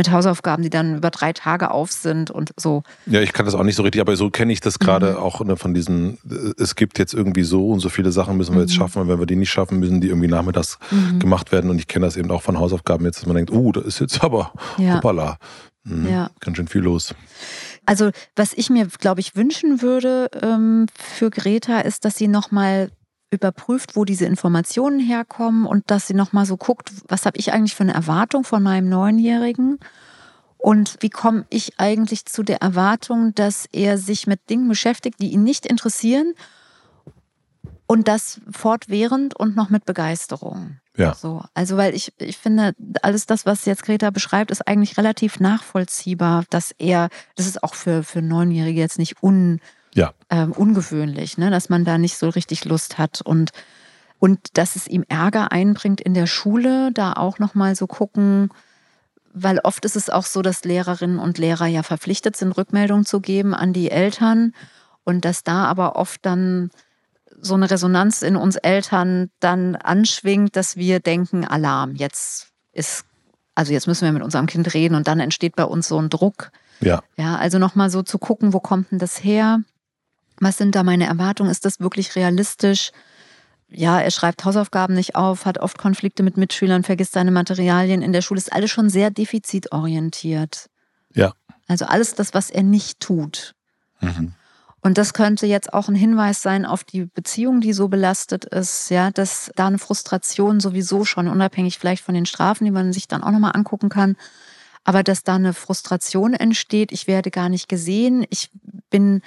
mit 0.00 0.10
Hausaufgaben, 0.10 0.62
die 0.62 0.70
dann 0.70 0.96
über 0.96 1.10
drei 1.10 1.34
Tage 1.34 1.70
auf 1.70 1.92
sind 1.92 2.30
und 2.30 2.52
so. 2.56 2.82
Ja, 3.04 3.20
ich 3.20 3.34
kann 3.34 3.44
das 3.44 3.54
auch 3.54 3.62
nicht 3.64 3.76
so 3.76 3.82
richtig, 3.82 4.00
aber 4.00 4.16
so 4.16 4.30
kenne 4.30 4.50
ich 4.50 4.60
das 4.60 4.78
gerade 4.78 5.12
mhm. 5.12 5.16
auch 5.18 5.44
ne, 5.44 5.58
von 5.58 5.74
diesen, 5.74 6.16
es 6.58 6.74
gibt 6.74 6.98
jetzt 6.98 7.12
irgendwie 7.12 7.42
so 7.42 7.68
und 7.68 7.80
so 7.80 7.90
viele 7.90 8.10
Sachen 8.10 8.38
müssen 8.38 8.54
wir 8.54 8.62
jetzt 8.62 8.70
mhm. 8.70 8.76
schaffen 8.76 9.02
und 9.02 9.08
wenn 9.08 9.18
wir 9.18 9.26
die 9.26 9.36
nicht 9.36 9.50
schaffen, 9.50 9.78
müssen 9.78 10.00
die 10.00 10.08
irgendwie 10.08 10.28
nachmittags 10.28 10.78
mhm. 10.90 11.18
gemacht 11.18 11.52
werden 11.52 11.68
und 11.68 11.78
ich 11.78 11.86
kenne 11.86 12.06
das 12.06 12.16
eben 12.16 12.30
auch 12.30 12.40
von 12.40 12.58
Hausaufgaben 12.58 13.04
jetzt, 13.04 13.18
dass 13.18 13.26
man 13.26 13.36
denkt, 13.36 13.50
oh, 13.50 13.58
uh, 13.58 13.72
da 13.72 13.82
ist 13.82 14.00
jetzt 14.00 14.24
aber, 14.24 14.54
ja. 14.78 14.94
hoppala, 14.94 15.36
Mhm. 15.84 16.08
Ja. 16.08 16.30
Ganz 16.40 16.56
schön 16.56 16.68
viel 16.68 16.82
los. 16.82 17.14
Also 17.86 18.10
was 18.36 18.52
ich 18.52 18.70
mir, 18.70 18.86
glaube 18.86 19.20
ich, 19.20 19.34
wünschen 19.34 19.82
würde 19.82 20.30
ähm, 20.42 20.86
für 20.94 21.30
Greta, 21.30 21.80
ist, 21.80 22.04
dass 22.04 22.16
sie 22.16 22.28
nochmal 22.28 22.90
überprüft, 23.30 23.96
wo 23.96 24.04
diese 24.04 24.26
Informationen 24.26 25.00
herkommen 25.00 25.66
und 25.66 25.90
dass 25.90 26.06
sie 26.06 26.14
nochmal 26.14 26.46
so 26.46 26.56
guckt, 26.56 26.90
was 27.08 27.26
habe 27.26 27.38
ich 27.38 27.52
eigentlich 27.52 27.74
für 27.74 27.84
eine 27.84 27.94
Erwartung 27.94 28.44
von 28.44 28.62
meinem 28.62 28.88
Neunjährigen 28.88 29.78
und 30.58 30.96
wie 31.00 31.10
komme 31.10 31.46
ich 31.48 31.78
eigentlich 31.78 32.26
zu 32.26 32.42
der 32.42 32.60
Erwartung, 32.60 33.34
dass 33.34 33.66
er 33.72 33.98
sich 33.98 34.26
mit 34.26 34.50
Dingen 34.50 34.68
beschäftigt, 34.68 35.20
die 35.20 35.32
ihn 35.32 35.44
nicht 35.44 35.64
interessieren 35.64 36.34
und 37.86 38.08
das 38.08 38.40
fortwährend 38.50 39.34
und 39.34 39.56
noch 39.56 39.70
mit 39.70 39.84
Begeisterung. 39.84 40.78
Ja. 40.96 41.14
So, 41.14 41.42
also 41.54 41.76
weil 41.76 41.94
ich, 41.94 42.12
ich 42.18 42.36
finde, 42.36 42.74
alles 43.00 43.26
das, 43.26 43.46
was 43.46 43.64
jetzt 43.64 43.84
Greta 43.84 44.10
beschreibt, 44.10 44.50
ist 44.50 44.66
eigentlich 44.68 44.98
relativ 44.98 45.40
nachvollziehbar, 45.40 46.44
dass 46.50 46.72
er, 46.78 47.08
das 47.36 47.46
ist 47.46 47.62
auch 47.62 47.74
für, 47.74 48.02
für 48.02 48.20
Neunjährige 48.20 48.80
jetzt 48.80 48.98
nicht 48.98 49.22
un, 49.22 49.60
ja. 49.94 50.12
äh, 50.28 50.44
ungewöhnlich, 50.44 51.38
ne? 51.38 51.50
dass 51.50 51.68
man 51.68 51.84
da 51.84 51.98
nicht 51.98 52.16
so 52.16 52.28
richtig 52.28 52.64
Lust 52.64 52.98
hat 52.98 53.20
und, 53.22 53.50
und 54.18 54.56
dass 54.56 54.76
es 54.76 54.86
ihm 54.86 55.04
Ärger 55.08 55.52
einbringt 55.52 56.00
in 56.00 56.14
der 56.14 56.26
Schule, 56.26 56.90
da 56.92 57.14
auch 57.14 57.38
nochmal 57.38 57.74
so 57.74 57.86
gucken, 57.86 58.50
weil 59.32 59.60
oft 59.60 59.84
ist 59.84 59.96
es 59.96 60.10
auch 60.10 60.24
so, 60.24 60.42
dass 60.42 60.64
Lehrerinnen 60.64 61.18
und 61.18 61.38
Lehrer 61.38 61.66
ja 61.66 61.82
verpflichtet 61.82 62.36
sind, 62.36 62.52
Rückmeldungen 62.52 63.04
zu 63.04 63.20
geben 63.20 63.54
an 63.54 63.72
die 63.72 63.90
Eltern 63.90 64.52
und 65.04 65.24
dass 65.24 65.44
da 65.44 65.64
aber 65.64 65.96
oft 65.96 66.24
dann 66.26 66.70
so 67.40 67.54
eine 67.54 67.70
Resonanz 67.70 68.22
in 68.22 68.36
uns 68.36 68.56
Eltern 68.56 69.30
dann 69.40 69.76
anschwingt, 69.76 70.56
dass 70.56 70.76
wir 70.76 71.00
denken, 71.00 71.44
Alarm, 71.44 71.94
jetzt 71.94 72.48
ist, 72.72 73.04
also 73.54 73.72
jetzt 73.72 73.86
müssen 73.86 74.04
wir 74.04 74.12
mit 74.12 74.22
unserem 74.22 74.46
Kind 74.46 74.72
reden 74.74 74.94
und 74.94 75.08
dann 75.08 75.20
entsteht 75.20 75.56
bei 75.56 75.64
uns 75.64 75.88
so 75.88 75.98
ein 76.00 76.10
Druck. 76.10 76.50
Ja. 76.80 77.02
Ja, 77.16 77.36
also 77.36 77.58
nochmal 77.58 77.90
so 77.90 78.02
zu 78.02 78.18
gucken, 78.18 78.52
wo 78.52 78.60
kommt 78.60 78.90
denn 78.90 78.98
das 78.98 79.22
her? 79.22 79.60
Was 80.40 80.56
sind 80.56 80.74
da 80.74 80.82
meine 80.82 81.06
Erwartungen? 81.06 81.50
Ist 81.50 81.64
das 81.64 81.80
wirklich 81.80 82.16
realistisch? 82.16 82.90
Ja, 83.68 84.00
er 84.00 84.10
schreibt 84.10 84.44
Hausaufgaben 84.44 84.94
nicht 84.94 85.14
auf, 85.14 85.46
hat 85.46 85.58
oft 85.58 85.78
Konflikte 85.78 86.22
mit 86.24 86.36
Mitschülern, 86.36 86.82
vergisst 86.82 87.12
seine 87.12 87.30
Materialien 87.30 88.02
in 88.02 88.12
der 88.12 88.22
Schule, 88.22 88.38
ist 88.38 88.52
alles 88.52 88.70
schon 88.70 88.90
sehr 88.90 89.10
defizitorientiert. 89.10 90.68
Ja. 91.14 91.34
Also 91.68 91.84
alles 91.84 92.14
das, 92.14 92.34
was 92.34 92.50
er 92.50 92.64
nicht 92.64 92.98
tut. 92.98 93.54
Mhm. 94.00 94.34
Und 94.82 94.96
das 94.96 95.12
könnte 95.12 95.46
jetzt 95.46 95.74
auch 95.74 95.88
ein 95.88 95.94
Hinweis 95.94 96.42
sein 96.42 96.64
auf 96.64 96.84
die 96.84 97.04
Beziehung, 97.04 97.60
die 97.60 97.74
so 97.74 97.88
belastet 97.88 98.46
ist, 98.46 98.90
ja, 98.90 99.10
dass 99.10 99.52
da 99.54 99.66
eine 99.66 99.78
Frustration 99.78 100.58
sowieso 100.58 101.04
schon, 101.04 101.28
unabhängig 101.28 101.78
vielleicht 101.78 102.02
von 102.02 102.14
den 102.14 102.26
Strafen, 102.26 102.64
die 102.64 102.70
man 102.70 102.92
sich 102.92 103.06
dann 103.06 103.22
auch 103.22 103.30
nochmal 103.30 103.52
angucken 103.54 103.90
kann, 103.90 104.16
aber 104.84 105.02
dass 105.02 105.22
da 105.22 105.34
eine 105.34 105.52
Frustration 105.52 106.32
entsteht, 106.32 106.92
ich 106.92 107.06
werde 107.06 107.30
gar 107.30 107.50
nicht 107.50 107.68
gesehen, 107.68 108.24
ich 108.30 108.50
bin 108.88 109.20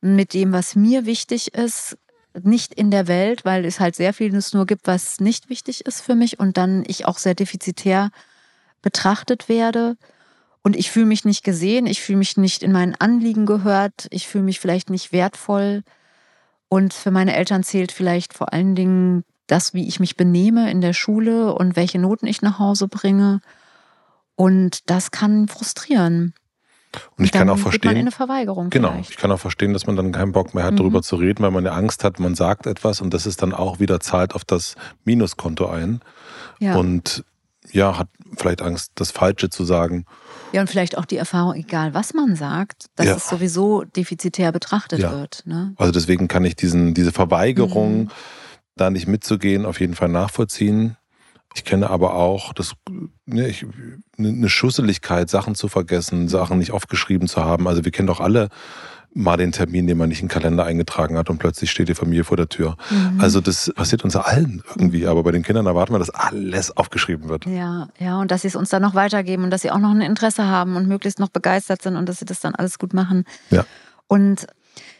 mit 0.00 0.34
dem, 0.34 0.52
was 0.52 0.76
mir 0.76 1.06
wichtig 1.06 1.54
ist, 1.54 1.96
nicht 2.42 2.74
in 2.74 2.90
der 2.90 3.08
Welt, 3.08 3.44
weil 3.44 3.64
es 3.64 3.80
halt 3.80 3.96
sehr 3.96 4.12
vieles 4.12 4.52
nur 4.52 4.66
gibt, 4.66 4.86
was 4.86 5.20
nicht 5.20 5.48
wichtig 5.48 5.86
ist 5.86 6.02
für 6.02 6.14
mich 6.14 6.38
und 6.38 6.56
dann 6.56 6.84
ich 6.86 7.06
auch 7.06 7.18
sehr 7.18 7.34
defizitär 7.34 8.10
betrachtet 8.82 9.48
werde. 9.48 9.96
Und 10.62 10.76
ich 10.76 10.90
fühle 10.90 11.06
mich 11.06 11.24
nicht 11.24 11.44
gesehen, 11.44 11.86
ich 11.86 12.02
fühle 12.02 12.18
mich 12.18 12.36
nicht 12.36 12.62
in 12.62 12.72
meinen 12.72 12.94
Anliegen 12.96 13.46
gehört, 13.46 14.08
ich 14.10 14.28
fühle 14.28 14.44
mich 14.44 14.60
vielleicht 14.60 14.90
nicht 14.90 15.12
wertvoll. 15.12 15.82
Und 16.68 16.92
für 16.92 17.10
meine 17.10 17.36
Eltern 17.36 17.62
zählt 17.62 17.92
vielleicht 17.92 18.34
vor 18.34 18.52
allen 18.52 18.74
Dingen 18.74 19.24
das, 19.46 19.74
wie 19.74 19.86
ich 19.86 20.00
mich 20.00 20.16
benehme 20.16 20.70
in 20.70 20.80
der 20.80 20.92
Schule 20.92 21.54
und 21.54 21.76
welche 21.76 22.00
Noten 22.00 22.26
ich 22.26 22.42
nach 22.42 22.58
Hause 22.58 22.88
bringe. 22.88 23.40
Und 24.34 24.90
das 24.90 25.12
kann 25.12 25.48
frustrieren. 25.48 26.34
Und 27.16 27.24
ich 27.24 27.30
dann 27.30 27.40
kann 27.40 27.50
auch 27.50 27.58
verstehen, 27.58 28.08
genau, 28.70 28.90
vielleicht. 28.92 29.10
ich 29.10 29.16
kann 29.16 29.30
auch 29.32 29.38
verstehen, 29.40 29.72
dass 29.72 29.86
man 29.86 29.96
dann 29.96 30.12
keinen 30.12 30.32
Bock 30.32 30.54
mehr 30.54 30.64
hat, 30.64 30.72
Mhm. 30.72 30.76
darüber 30.78 31.02
zu 31.02 31.16
reden, 31.16 31.42
weil 31.42 31.50
man 31.50 31.64
ja 31.64 31.72
Angst 31.72 32.04
hat, 32.04 32.18
man 32.20 32.34
sagt 32.34 32.66
etwas 32.66 33.00
und 33.00 33.12
das 33.14 33.26
ist 33.26 33.42
dann 33.42 33.52
auch 33.52 33.80
wieder 33.80 34.00
zahlt 34.00 34.34
auf 34.34 34.44
das 34.44 34.74
Minuskonto 35.04 35.66
ein 35.66 36.00
Ja. 36.58 36.76
und 36.76 37.24
ja, 37.72 37.98
hat 37.98 38.08
vielleicht 38.36 38.62
Angst, 38.62 38.92
das 38.94 39.10
Falsche 39.10 39.50
zu 39.50 39.64
sagen. 39.64 40.04
ja, 40.52 40.60
und 40.60 40.70
vielleicht 40.70 40.96
auch 40.96 41.04
die 41.04 41.16
Erfahrung, 41.16 41.54
egal 41.54 41.92
was 41.94 42.14
man 42.14 42.36
sagt, 42.36 42.86
dass 42.94 43.06
Ja. 43.06 43.16
es 43.16 43.28
sowieso 43.28 43.82
defizitär 43.84 44.52
betrachtet 44.52 45.00
Ja. 45.00 45.10
wird. 45.12 45.42
Ne? 45.46 45.74
Also 45.76 45.92
deswegen 45.92 46.28
kann 46.28 46.44
ich 46.44 46.54
diesen, 46.56 46.94
diese 46.94 47.10
Verweigerung, 47.12 48.04
Mhm. 48.04 48.10
da 48.76 48.90
nicht 48.90 49.06
mitzugehen, 49.08 49.66
auf 49.66 49.80
jeden 49.80 49.94
Fall 49.94 50.08
nachvollziehen. 50.08 50.96
Ich 51.56 51.64
kenne 51.64 51.88
aber 51.88 52.14
auch 52.14 52.52
das, 52.52 52.74
ne, 53.24 53.48
ich, 53.48 53.66
eine 54.18 54.48
Schusseligkeit, 54.50 55.30
Sachen 55.30 55.54
zu 55.54 55.68
vergessen, 55.68 56.28
Sachen 56.28 56.58
nicht 56.58 56.70
aufgeschrieben 56.70 57.28
zu 57.28 57.42
haben. 57.42 57.66
Also 57.66 57.84
wir 57.84 57.92
kennen 57.92 58.06
doch 58.06 58.20
alle 58.20 58.50
mal 59.14 59.38
den 59.38 59.52
Termin, 59.52 59.86
den 59.86 59.96
man 59.96 60.10
nicht 60.10 60.20
in 60.20 60.26
den 60.26 60.32
Kalender 60.32 60.66
eingetragen 60.66 61.16
hat 61.16 61.30
und 61.30 61.38
plötzlich 61.38 61.70
steht 61.70 61.88
die 61.88 61.94
Familie 61.94 62.24
vor 62.24 62.36
der 62.36 62.50
Tür. 62.50 62.76
Mhm. 62.90 63.18
Also 63.18 63.40
das 63.40 63.72
passiert 63.74 64.04
uns 64.04 64.14
allen 64.14 64.62
irgendwie, 64.68 65.06
aber 65.06 65.22
bei 65.22 65.32
den 65.32 65.42
Kindern 65.42 65.64
erwarten 65.64 65.94
wir, 65.94 65.98
dass 65.98 66.10
alles 66.10 66.76
aufgeschrieben 66.76 67.30
wird. 67.30 67.46
Ja, 67.46 67.88
ja, 67.98 68.20
und 68.20 68.30
dass 68.30 68.42
sie 68.42 68.48
es 68.48 68.56
uns 68.56 68.68
dann 68.68 68.82
noch 68.82 68.94
weitergeben 68.94 69.44
und 69.44 69.50
dass 69.50 69.62
sie 69.62 69.70
auch 69.70 69.78
noch 69.78 69.90
ein 69.90 70.02
Interesse 70.02 70.44
haben 70.44 70.76
und 70.76 70.86
möglichst 70.86 71.18
noch 71.18 71.30
begeistert 71.30 71.80
sind 71.80 71.96
und 71.96 72.06
dass 72.06 72.18
sie 72.18 72.26
das 72.26 72.40
dann 72.40 72.54
alles 72.54 72.78
gut 72.78 72.92
machen. 72.92 73.24
Ja. 73.48 73.64
Und 74.06 74.46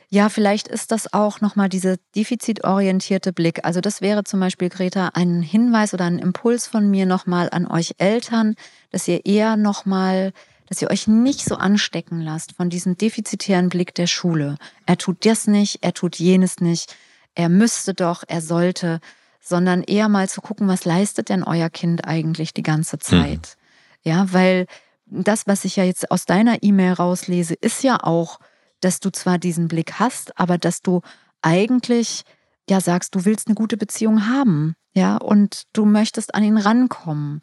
ja, 0.08 0.28
vielleicht 0.28 0.68
ist 0.68 0.92
das 0.92 1.12
auch 1.12 1.40
nochmal 1.40 1.68
dieser 1.68 1.96
defizitorientierte 2.14 3.32
Blick. 3.32 3.64
Also 3.64 3.80
das 3.80 4.00
wäre 4.00 4.22
zum 4.22 4.38
Beispiel, 4.38 4.68
Greta, 4.68 5.10
ein 5.14 5.42
Hinweis 5.42 5.94
oder 5.94 6.04
ein 6.04 6.18
Impuls 6.18 6.68
von 6.68 6.88
mir 6.88 7.06
nochmal 7.06 7.48
an 7.50 7.66
euch 7.66 7.94
Eltern, 7.98 8.54
dass 8.90 9.08
ihr 9.08 9.26
eher 9.26 9.56
nochmal, 9.56 10.32
dass 10.68 10.80
ihr 10.80 10.90
euch 10.90 11.08
nicht 11.08 11.44
so 11.44 11.56
anstecken 11.56 12.20
lasst 12.20 12.52
von 12.52 12.70
diesem 12.70 12.96
defizitären 12.96 13.68
Blick 13.68 13.94
der 13.94 14.06
Schule. 14.06 14.58
Er 14.86 14.96
tut 14.96 15.26
das 15.26 15.48
nicht, 15.48 15.78
er 15.82 15.92
tut 15.92 16.16
jenes 16.16 16.60
nicht, 16.60 16.94
er 17.34 17.48
müsste 17.48 17.92
doch, 17.92 18.22
er 18.28 18.40
sollte, 18.40 19.00
sondern 19.40 19.82
eher 19.82 20.08
mal 20.08 20.28
zu 20.28 20.40
gucken, 20.40 20.68
was 20.68 20.84
leistet 20.84 21.28
denn 21.28 21.42
euer 21.42 21.68
Kind 21.68 22.06
eigentlich 22.06 22.54
die 22.54 22.62
ganze 22.62 22.98
Zeit. 22.98 23.56
Ja, 24.02 24.32
weil 24.32 24.66
das, 25.06 25.48
was 25.48 25.64
ich 25.64 25.76
ja 25.76 25.84
jetzt 25.84 26.10
aus 26.12 26.26
deiner 26.26 26.62
E-Mail 26.62 26.92
rauslese, 26.92 27.54
ist 27.54 27.82
ja 27.82 28.02
auch, 28.02 28.38
dass 28.86 29.00
du 29.00 29.10
zwar 29.10 29.38
diesen 29.38 29.66
Blick 29.66 29.94
hast, 29.94 30.38
aber 30.38 30.58
dass 30.58 30.80
du 30.80 31.00
eigentlich 31.42 32.22
ja 32.70 32.80
sagst, 32.80 33.16
du 33.16 33.24
willst 33.24 33.48
eine 33.48 33.56
gute 33.56 33.76
Beziehung 33.76 34.28
haben, 34.28 34.74
ja, 34.94 35.16
und 35.16 35.64
du 35.72 35.84
möchtest 35.84 36.36
an 36.36 36.44
ihn 36.44 36.56
rankommen. 36.56 37.40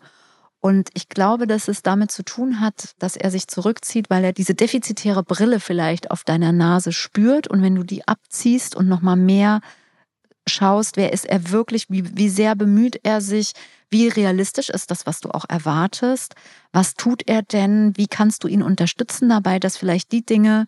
Und 0.62 0.90
ich 0.94 1.10
glaube, 1.10 1.46
dass 1.46 1.68
es 1.68 1.82
damit 1.82 2.12
zu 2.12 2.24
tun 2.24 2.62
hat, 2.62 2.96
dass 2.98 3.18
er 3.18 3.30
sich 3.30 3.48
zurückzieht, 3.48 4.10
weil 4.10 4.24
er 4.24 4.32
diese 4.32 4.56
defizitäre 4.56 5.22
Brille 5.22 5.60
vielleicht 5.60 6.12
auf 6.12 6.24
deiner 6.24 6.54
Nase 6.54 6.94
spürt. 6.94 7.50
Und 7.50 7.62
wenn 7.62 7.76
du 7.76 7.84
die 7.84 8.08
abziehst 8.08 8.74
und 8.74 8.88
nochmal 8.88 9.18
mehr 9.18 9.60
schaust, 10.48 10.96
wer 10.96 11.12
ist 11.12 11.26
er 11.26 11.52
wirklich, 11.52 11.90
wie, 11.90 12.18
wie 12.18 12.30
sehr 12.30 12.56
bemüht 12.56 13.02
er 13.04 13.20
sich, 13.20 13.52
wie 13.90 14.08
realistisch 14.08 14.70
ist 14.70 14.90
das, 14.92 15.06
was 15.06 15.20
du 15.20 15.30
auch 15.30 15.46
erwartest, 15.50 16.36
was 16.72 16.94
tut 16.94 17.28
er 17.28 17.42
denn, 17.42 17.92
wie 17.98 18.08
kannst 18.08 18.46
du 18.46 18.48
ihn 18.48 18.64
unterstützen 18.64 19.28
dabei, 19.28 19.60
dass 19.60 19.76
vielleicht 19.76 20.14
die 20.14 20.26
Dinge, 20.26 20.68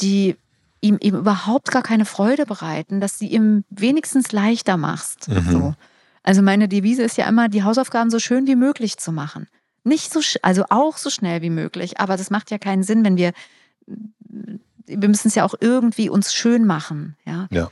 die 0.00 0.36
ihm 0.80 0.98
eben 1.00 1.18
überhaupt 1.18 1.70
gar 1.70 1.82
keine 1.82 2.04
Freude 2.04 2.46
bereiten, 2.46 3.00
dass 3.00 3.18
sie 3.18 3.28
ihm 3.28 3.64
wenigstens 3.70 4.32
leichter 4.32 4.76
machst. 4.76 5.28
Mhm. 5.28 5.50
So. 5.50 5.74
Also 6.22 6.42
meine 6.42 6.68
Devise 6.68 7.02
ist 7.02 7.16
ja 7.16 7.28
immer, 7.28 7.48
die 7.48 7.64
Hausaufgaben 7.64 8.10
so 8.10 8.18
schön 8.18 8.46
wie 8.46 8.56
möglich 8.56 8.98
zu 8.98 9.12
machen. 9.12 9.48
Nicht 9.84 10.12
so, 10.12 10.20
also 10.42 10.64
auch 10.68 10.96
so 10.96 11.10
schnell 11.10 11.42
wie 11.42 11.50
möglich, 11.50 11.98
aber 12.00 12.16
das 12.16 12.30
macht 12.30 12.50
ja 12.50 12.58
keinen 12.58 12.82
Sinn, 12.82 13.04
wenn 13.04 13.16
wir, 13.16 13.32
wir 14.86 15.08
müssen 15.08 15.28
es 15.28 15.34
ja 15.34 15.44
auch 15.44 15.54
irgendwie 15.60 16.08
uns 16.08 16.34
schön 16.34 16.66
machen, 16.66 17.16
ja. 17.24 17.48
Ja. 17.50 17.70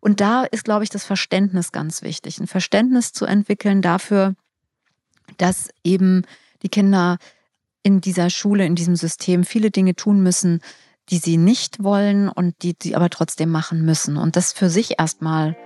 Und 0.00 0.20
da 0.20 0.44
ist, 0.44 0.64
glaube 0.64 0.84
ich, 0.84 0.90
das 0.90 1.04
Verständnis 1.04 1.72
ganz 1.72 2.02
wichtig. 2.02 2.38
Ein 2.38 2.46
Verständnis 2.46 3.14
zu 3.14 3.24
entwickeln 3.24 3.80
dafür, 3.80 4.34
dass 5.38 5.70
eben 5.82 6.24
die 6.62 6.68
Kinder 6.68 7.16
in 7.82 8.02
dieser 8.02 8.28
Schule, 8.28 8.66
in 8.66 8.74
diesem 8.74 8.96
System 8.96 9.44
viele 9.44 9.70
Dinge 9.70 9.94
tun 9.94 10.22
müssen, 10.22 10.60
die 11.10 11.18
sie 11.18 11.36
nicht 11.36 11.82
wollen 11.82 12.28
und 12.28 12.62
die 12.62 12.74
sie 12.80 12.96
aber 12.96 13.10
trotzdem 13.10 13.50
machen 13.50 13.84
müssen. 13.84 14.16
Und 14.16 14.36
das 14.36 14.52
für 14.52 14.70
sich 14.70 14.98
erstmal 14.98 15.56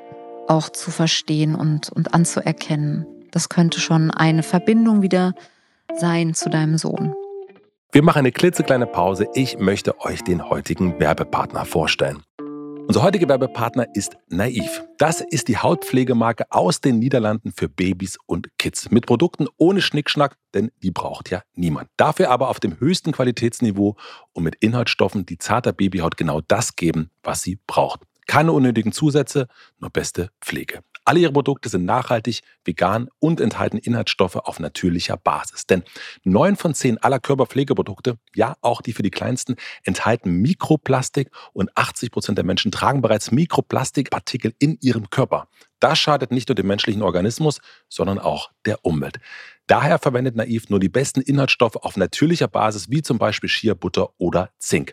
auch 0.48 0.68
zu 0.70 0.90
verstehen 0.90 1.54
und, 1.54 1.90
und 1.90 2.14
anzuerkennen. 2.14 3.06
Das 3.30 3.48
könnte 3.48 3.80
schon 3.80 4.10
eine 4.10 4.42
Verbindung 4.42 5.02
wieder 5.02 5.34
sein 5.96 6.34
zu 6.34 6.50
deinem 6.50 6.78
Sohn. 6.78 7.14
Wir 7.92 8.02
machen 8.02 8.18
eine 8.20 8.32
klitzekleine 8.32 8.86
Pause. 8.86 9.28
Ich 9.34 9.58
möchte 9.58 10.00
euch 10.00 10.22
den 10.22 10.48
heutigen 10.50 10.98
Werbepartner 11.00 11.64
vorstellen. 11.64 12.22
Unser 12.88 13.02
heutiger 13.02 13.28
Werbepartner 13.28 13.86
ist 13.92 14.16
Naiv. 14.28 14.82
Das 14.96 15.20
ist 15.20 15.48
die 15.48 15.58
Hautpflegemarke 15.58 16.46
aus 16.48 16.80
den 16.80 16.98
Niederlanden 16.98 17.52
für 17.52 17.68
Babys 17.68 18.16
und 18.24 18.48
Kids. 18.56 18.90
Mit 18.90 19.04
Produkten 19.04 19.46
ohne 19.58 19.82
Schnickschnack, 19.82 20.38
denn 20.54 20.70
die 20.82 20.90
braucht 20.90 21.28
ja 21.28 21.42
niemand. 21.54 21.90
Dafür 21.98 22.30
aber 22.30 22.48
auf 22.48 22.60
dem 22.60 22.80
höchsten 22.80 23.12
Qualitätsniveau 23.12 23.96
und 24.32 24.42
mit 24.42 24.54
Inhaltsstoffen, 24.60 25.26
die 25.26 25.36
zarter 25.36 25.74
Babyhaut 25.74 26.16
genau 26.16 26.40
das 26.40 26.76
geben, 26.76 27.10
was 27.22 27.42
sie 27.42 27.58
braucht. 27.66 28.00
Keine 28.26 28.52
unnötigen 28.52 28.92
Zusätze, 28.92 29.48
nur 29.78 29.90
beste 29.90 30.30
Pflege. 30.40 30.80
Alle 31.08 31.20
ihre 31.20 31.32
Produkte 31.32 31.70
sind 31.70 31.86
nachhaltig, 31.86 32.42
vegan 32.66 33.08
und 33.18 33.40
enthalten 33.40 33.78
Inhaltsstoffe 33.78 34.36
auf 34.36 34.60
natürlicher 34.60 35.16
Basis. 35.16 35.64
Denn 35.64 35.82
neun 36.22 36.54
von 36.54 36.74
zehn 36.74 36.98
aller 36.98 37.18
Körperpflegeprodukte, 37.18 38.18
ja 38.34 38.56
auch 38.60 38.82
die 38.82 38.92
für 38.92 39.02
die 39.02 39.10
kleinsten, 39.10 39.56
enthalten 39.84 40.30
Mikroplastik 40.42 41.30
und 41.54 41.70
80 41.74 42.10
Prozent 42.10 42.36
der 42.36 42.44
Menschen 42.44 42.72
tragen 42.72 43.00
bereits 43.00 43.30
Mikroplastikpartikel 43.30 44.52
in 44.58 44.76
ihrem 44.82 45.08
Körper. 45.08 45.48
Das 45.80 45.98
schadet 45.98 46.30
nicht 46.30 46.50
nur 46.50 46.56
dem 46.56 46.66
menschlichen 46.66 47.00
Organismus, 47.00 47.62
sondern 47.88 48.18
auch 48.18 48.50
der 48.66 48.84
Umwelt. 48.84 49.18
Daher 49.66 49.98
verwendet 49.98 50.36
Naiv 50.36 50.68
nur 50.68 50.78
die 50.78 50.90
besten 50.90 51.22
Inhaltsstoffe 51.22 51.76
auf 51.76 51.96
natürlicher 51.96 52.48
Basis, 52.48 52.90
wie 52.90 53.00
zum 53.00 53.16
Beispiel 53.16 53.48
Schierbutter 53.48 54.10
oder 54.18 54.50
Zink. 54.58 54.92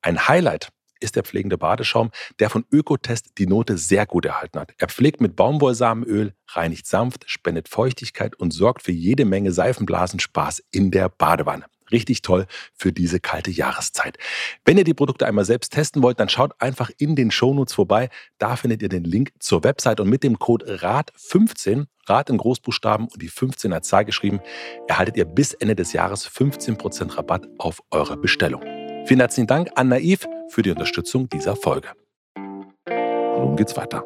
Ein 0.00 0.28
Highlight 0.28 0.68
ist 1.00 1.16
der 1.16 1.24
pflegende 1.24 1.58
Badeschaum, 1.58 2.10
der 2.38 2.50
von 2.50 2.64
Ökotest 2.70 3.38
die 3.38 3.46
Note 3.46 3.78
sehr 3.78 4.06
gut 4.06 4.24
erhalten 4.24 4.58
hat. 4.58 4.72
Er 4.78 4.88
pflegt 4.88 5.20
mit 5.20 5.36
Baumwollsamenöl, 5.36 6.34
reinigt 6.48 6.86
sanft, 6.86 7.28
spendet 7.28 7.68
Feuchtigkeit 7.68 8.36
und 8.36 8.52
sorgt 8.52 8.82
für 8.82 8.92
jede 8.92 9.24
Menge 9.24 9.52
Seifenblasenspaß 9.52 10.62
in 10.70 10.90
der 10.90 11.08
Badewanne. 11.08 11.66
Richtig 11.92 12.22
toll 12.22 12.46
für 12.74 12.92
diese 12.92 13.20
kalte 13.20 13.50
Jahreszeit. 13.50 14.18
Wenn 14.64 14.76
ihr 14.76 14.84
die 14.84 14.94
Produkte 14.94 15.26
einmal 15.26 15.44
selbst 15.44 15.72
testen 15.72 16.02
wollt, 16.02 16.18
dann 16.18 16.28
schaut 16.28 16.60
einfach 16.60 16.90
in 16.98 17.14
den 17.14 17.30
Shownotes 17.30 17.74
vorbei. 17.74 18.08
Da 18.38 18.56
findet 18.56 18.82
ihr 18.82 18.88
den 18.88 19.04
Link 19.04 19.32
zur 19.38 19.62
Website 19.62 20.00
und 20.00 20.08
mit 20.08 20.24
dem 20.24 20.38
Code 20.38 20.78
RAD15, 20.78 21.86
RAD 22.08 22.30
in 22.30 22.38
Großbuchstaben 22.38 23.06
und 23.06 23.22
die 23.22 23.28
15 23.28 23.72
als 23.72 23.88
Zahl 23.88 24.04
geschrieben, 24.04 24.40
erhaltet 24.88 25.16
ihr 25.16 25.24
bis 25.24 25.54
Ende 25.54 25.76
des 25.76 25.92
Jahres 25.92 26.28
15% 26.28 27.16
Rabatt 27.16 27.46
auf 27.58 27.80
eure 27.90 28.16
Bestellung. 28.16 28.75
Vielen 29.06 29.20
herzlichen 29.20 29.46
Dank 29.46 29.70
an 29.76 29.86
Naiv 29.86 30.26
für 30.48 30.62
die 30.62 30.70
Unterstützung 30.72 31.28
dieser 31.28 31.54
Folge. 31.54 31.90
Und 32.34 33.40
nun 33.40 33.56
geht's 33.56 33.76
weiter. 33.76 34.02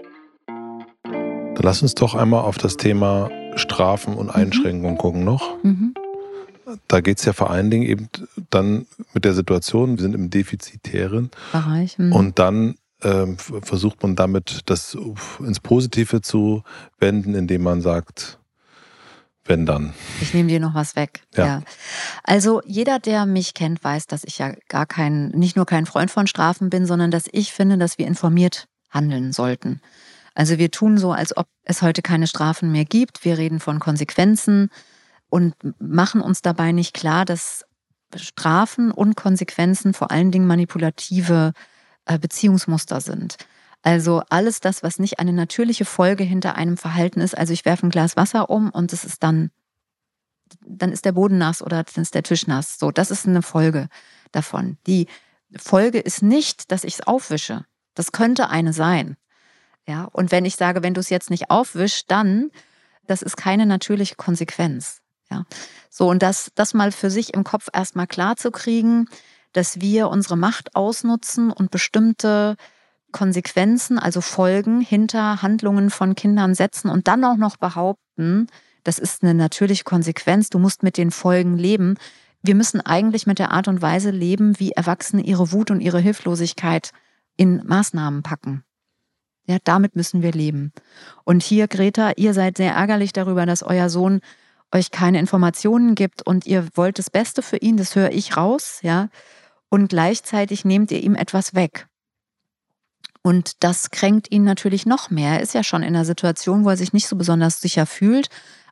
Dann 0.46 1.62
lass 1.62 1.80
uns 1.80 1.94
doch 1.94 2.14
einmal 2.14 2.42
auf 2.42 2.58
das 2.58 2.76
Thema 2.76 3.30
Strafen 3.56 4.12
und 4.14 4.26
mhm. 4.26 4.34
Einschränkungen 4.34 4.92
mhm. 4.92 4.98
gucken 4.98 5.24
noch. 5.24 5.56
Mhm. 5.64 5.94
Da 6.86 7.00
geht 7.00 7.18
es 7.18 7.24
ja 7.24 7.32
vor 7.32 7.50
allen 7.50 7.70
Dingen 7.70 7.84
eben 7.84 8.10
dann 8.50 8.86
mit 9.14 9.24
der 9.24 9.32
Situation, 9.32 9.96
wir 9.96 10.02
sind 10.02 10.14
im 10.14 10.28
defizitären 10.28 11.30
Bereich. 11.50 11.98
Mhm. 11.98 12.12
Und 12.12 12.38
dann 12.38 12.74
ähm, 13.02 13.38
versucht 13.38 14.02
man 14.02 14.16
damit 14.16 14.60
das 14.66 14.98
ins 15.38 15.60
Positive 15.60 16.20
zu 16.20 16.62
wenden, 16.98 17.34
indem 17.34 17.62
man 17.62 17.80
sagt, 17.80 18.38
wenn 19.46 19.64
dann. 19.64 19.94
Ich 20.20 20.34
nehme 20.34 20.48
dir 20.48 20.60
noch 20.60 20.74
was 20.74 20.94
weg. 20.94 21.22
Ja. 21.34 21.46
ja. 21.46 21.62
Also 22.22 22.60
jeder, 22.64 22.98
der 22.98 23.26
mich 23.26 23.54
kennt, 23.54 23.82
weiß, 23.82 24.06
dass 24.06 24.24
ich 24.24 24.38
ja 24.38 24.54
gar 24.68 24.86
kein, 24.86 25.28
nicht 25.28 25.56
nur 25.56 25.66
kein 25.66 25.86
Freund 25.86 26.10
von 26.10 26.26
Strafen 26.26 26.70
bin, 26.70 26.86
sondern 26.86 27.10
dass 27.10 27.24
ich 27.32 27.52
finde, 27.52 27.78
dass 27.78 27.98
wir 27.98 28.06
informiert 28.06 28.66
handeln 28.90 29.32
sollten. 29.32 29.80
Also 30.34 30.58
wir 30.58 30.70
tun 30.70 30.98
so, 30.98 31.12
als 31.12 31.36
ob 31.36 31.48
es 31.64 31.82
heute 31.82 32.02
keine 32.02 32.26
Strafen 32.26 32.72
mehr 32.72 32.84
gibt. 32.84 33.24
Wir 33.24 33.38
reden 33.38 33.60
von 33.60 33.80
Konsequenzen 33.80 34.70
und 35.28 35.54
machen 35.78 36.20
uns 36.20 36.42
dabei 36.42 36.72
nicht 36.72 36.94
klar, 36.94 37.24
dass 37.24 37.64
Strafen 38.16 38.90
und 38.90 39.16
Konsequenzen 39.16 39.94
vor 39.94 40.10
allen 40.10 40.30
Dingen 40.30 40.46
manipulative 40.46 41.52
äh, 42.06 42.18
Beziehungsmuster 42.18 43.00
sind. 43.00 43.36
Also 43.82 44.22
alles 44.28 44.60
das, 44.60 44.82
was 44.82 44.98
nicht 44.98 45.18
eine 45.18 45.32
natürliche 45.32 45.84
Folge 45.84 46.24
hinter 46.24 46.54
einem 46.54 46.76
Verhalten 46.76 47.20
ist. 47.20 47.36
Also 47.36 47.52
ich 47.52 47.64
werfe 47.64 47.86
ein 47.86 47.90
Glas 47.90 48.16
Wasser 48.16 48.50
um 48.50 48.70
und 48.70 48.92
es 48.92 49.04
ist 49.04 49.22
dann, 49.22 49.50
dann 50.64 50.92
ist 50.92 51.04
der 51.04 51.12
Boden 51.12 51.38
nass 51.38 51.62
oder 51.62 51.82
dann 51.84 52.02
ist 52.02 52.14
der 52.14 52.22
Tisch 52.22 52.46
nass. 52.46 52.78
So, 52.78 52.90
das 52.90 53.10
ist 53.10 53.26
eine 53.26 53.42
Folge 53.42 53.88
davon. 54.32 54.78
Die 54.86 55.06
Folge 55.56 55.98
ist 55.98 56.22
nicht, 56.22 56.70
dass 56.70 56.84
ich 56.84 56.94
es 56.94 57.06
aufwische. 57.06 57.64
Das 57.94 58.12
könnte 58.12 58.48
eine 58.48 58.72
sein. 58.72 59.16
Ja, 59.86 60.04
und 60.04 60.30
wenn 60.30 60.44
ich 60.44 60.56
sage, 60.56 60.82
wenn 60.82 60.94
du 60.94 61.00
es 61.00 61.10
jetzt 61.10 61.30
nicht 61.30 61.50
aufwischst, 61.50 62.10
dann, 62.10 62.50
das 63.06 63.22
ist 63.22 63.36
keine 63.36 63.66
natürliche 63.66 64.14
Konsequenz. 64.14 65.00
Ja, 65.30 65.44
so 65.88 66.08
und 66.08 66.22
das, 66.22 66.50
das 66.54 66.74
mal 66.74 66.92
für 66.92 67.10
sich 67.10 67.34
im 67.34 67.44
Kopf 67.44 67.68
erstmal 67.72 68.06
klar 68.06 68.36
zu 68.36 68.50
kriegen, 68.50 69.08
dass 69.52 69.80
wir 69.80 70.08
unsere 70.08 70.36
Macht 70.36 70.76
ausnutzen 70.76 71.50
und 71.50 71.70
bestimmte 71.70 72.56
Konsequenzen, 73.12 73.98
also 73.98 74.20
Folgen 74.20 74.80
hinter 74.80 75.42
Handlungen 75.42 75.90
von 75.90 76.14
Kindern 76.14 76.54
setzen 76.54 76.88
und 76.88 77.08
dann 77.08 77.24
auch 77.24 77.36
noch 77.36 77.56
behaupten, 77.56 78.46
das 78.84 78.98
ist 78.98 79.22
eine 79.22 79.34
natürliche 79.34 79.84
Konsequenz, 79.84 80.50
du 80.50 80.58
musst 80.58 80.82
mit 80.82 80.96
den 80.96 81.10
Folgen 81.10 81.56
leben. 81.56 81.96
Wir 82.42 82.54
müssen 82.54 82.80
eigentlich 82.80 83.26
mit 83.26 83.38
der 83.38 83.50
Art 83.50 83.68
und 83.68 83.82
Weise 83.82 84.10
leben, 84.10 84.58
wie 84.58 84.72
Erwachsene 84.72 85.22
ihre 85.22 85.52
Wut 85.52 85.70
und 85.70 85.80
ihre 85.80 86.00
Hilflosigkeit 86.00 86.92
in 87.36 87.62
Maßnahmen 87.66 88.22
packen. 88.22 88.64
Ja, 89.46 89.58
damit 89.64 89.96
müssen 89.96 90.22
wir 90.22 90.32
leben. 90.32 90.72
Und 91.24 91.42
hier, 91.42 91.68
Greta, 91.68 92.12
ihr 92.16 92.34
seid 92.34 92.56
sehr 92.56 92.72
ärgerlich 92.72 93.12
darüber, 93.12 93.46
dass 93.46 93.62
euer 93.62 93.90
Sohn 93.90 94.20
euch 94.72 94.90
keine 94.90 95.18
Informationen 95.18 95.94
gibt 95.94 96.22
und 96.22 96.46
ihr 96.46 96.68
wollt 96.74 96.98
das 96.98 97.10
Beste 97.10 97.42
für 97.42 97.56
ihn, 97.56 97.76
das 97.76 97.96
höre 97.96 98.12
ich 98.12 98.36
raus, 98.36 98.78
ja. 98.82 99.08
Und 99.68 99.88
gleichzeitig 99.88 100.64
nehmt 100.64 100.90
ihr 100.90 101.02
ihm 101.02 101.14
etwas 101.14 101.54
weg. 101.54 101.88
Und 103.22 103.62
das 103.62 103.90
kränkt 103.90 104.30
ihn 104.30 104.44
natürlich 104.44 104.86
noch 104.86 105.10
mehr. 105.10 105.34
Er 105.34 105.40
ist 105.40 105.54
ja 105.54 105.62
schon 105.62 105.82
in 105.82 105.94
einer 105.94 106.04
Situation, 106.04 106.64
wo 106.64 106.70
er 106.70 106.76
sich 106.76 106.92
nicht 106.92 107.06
so 107.06 107.16
besonders 107.16 107.60
sicher 107.60 107.86
fühlt. 107.86 108.28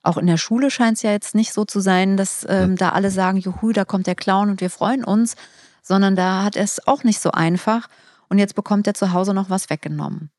Auch 0.09 0.17
in 0.17 0.27
der 0.27 0.39
Schule 0.39 0.71
scheint 0.71 0.97
es 0.97 1.03
ja 1.03 1.11
jetzt 1.11 1.35
nicht 1.35 1.53
so 1.53 1.67
zu 1.67 1.81
sein, 1.81 2.17
dass 2.17 2.47
ähm, 2.49 2.77
da 2.77 2.93
alle 2.93 3.11
sagen, 3.11 3.37
juhu, 3.37 3.73
da 3.73 3.85
kommt 3.85 4.07
der 4.07 4.15
Clown 4.15 4.49
und 4.49 4.63
wir 4.63 4.71
freuen 4.71 5.05
uns, 5.05 5.37
sondern 5.83 6.17
da 6.17 6.45
hat 6.45 6.57
er 6.57 6.65
es 6.65 6.87
auch 6.87 7.05
nicht 7.05 7.21
so 7.21 7.33
einfach. 7.33 7.91
Und 8.31 8.39
jetzt 8.39 8.55
bekommt 8.55 8.87
er 8.87 8.95
zu 8.95 9.13
Hause 9.13 9.35
noch 9.35 9.51
was 9.51 9.69
weggenommen. 9.69 10.31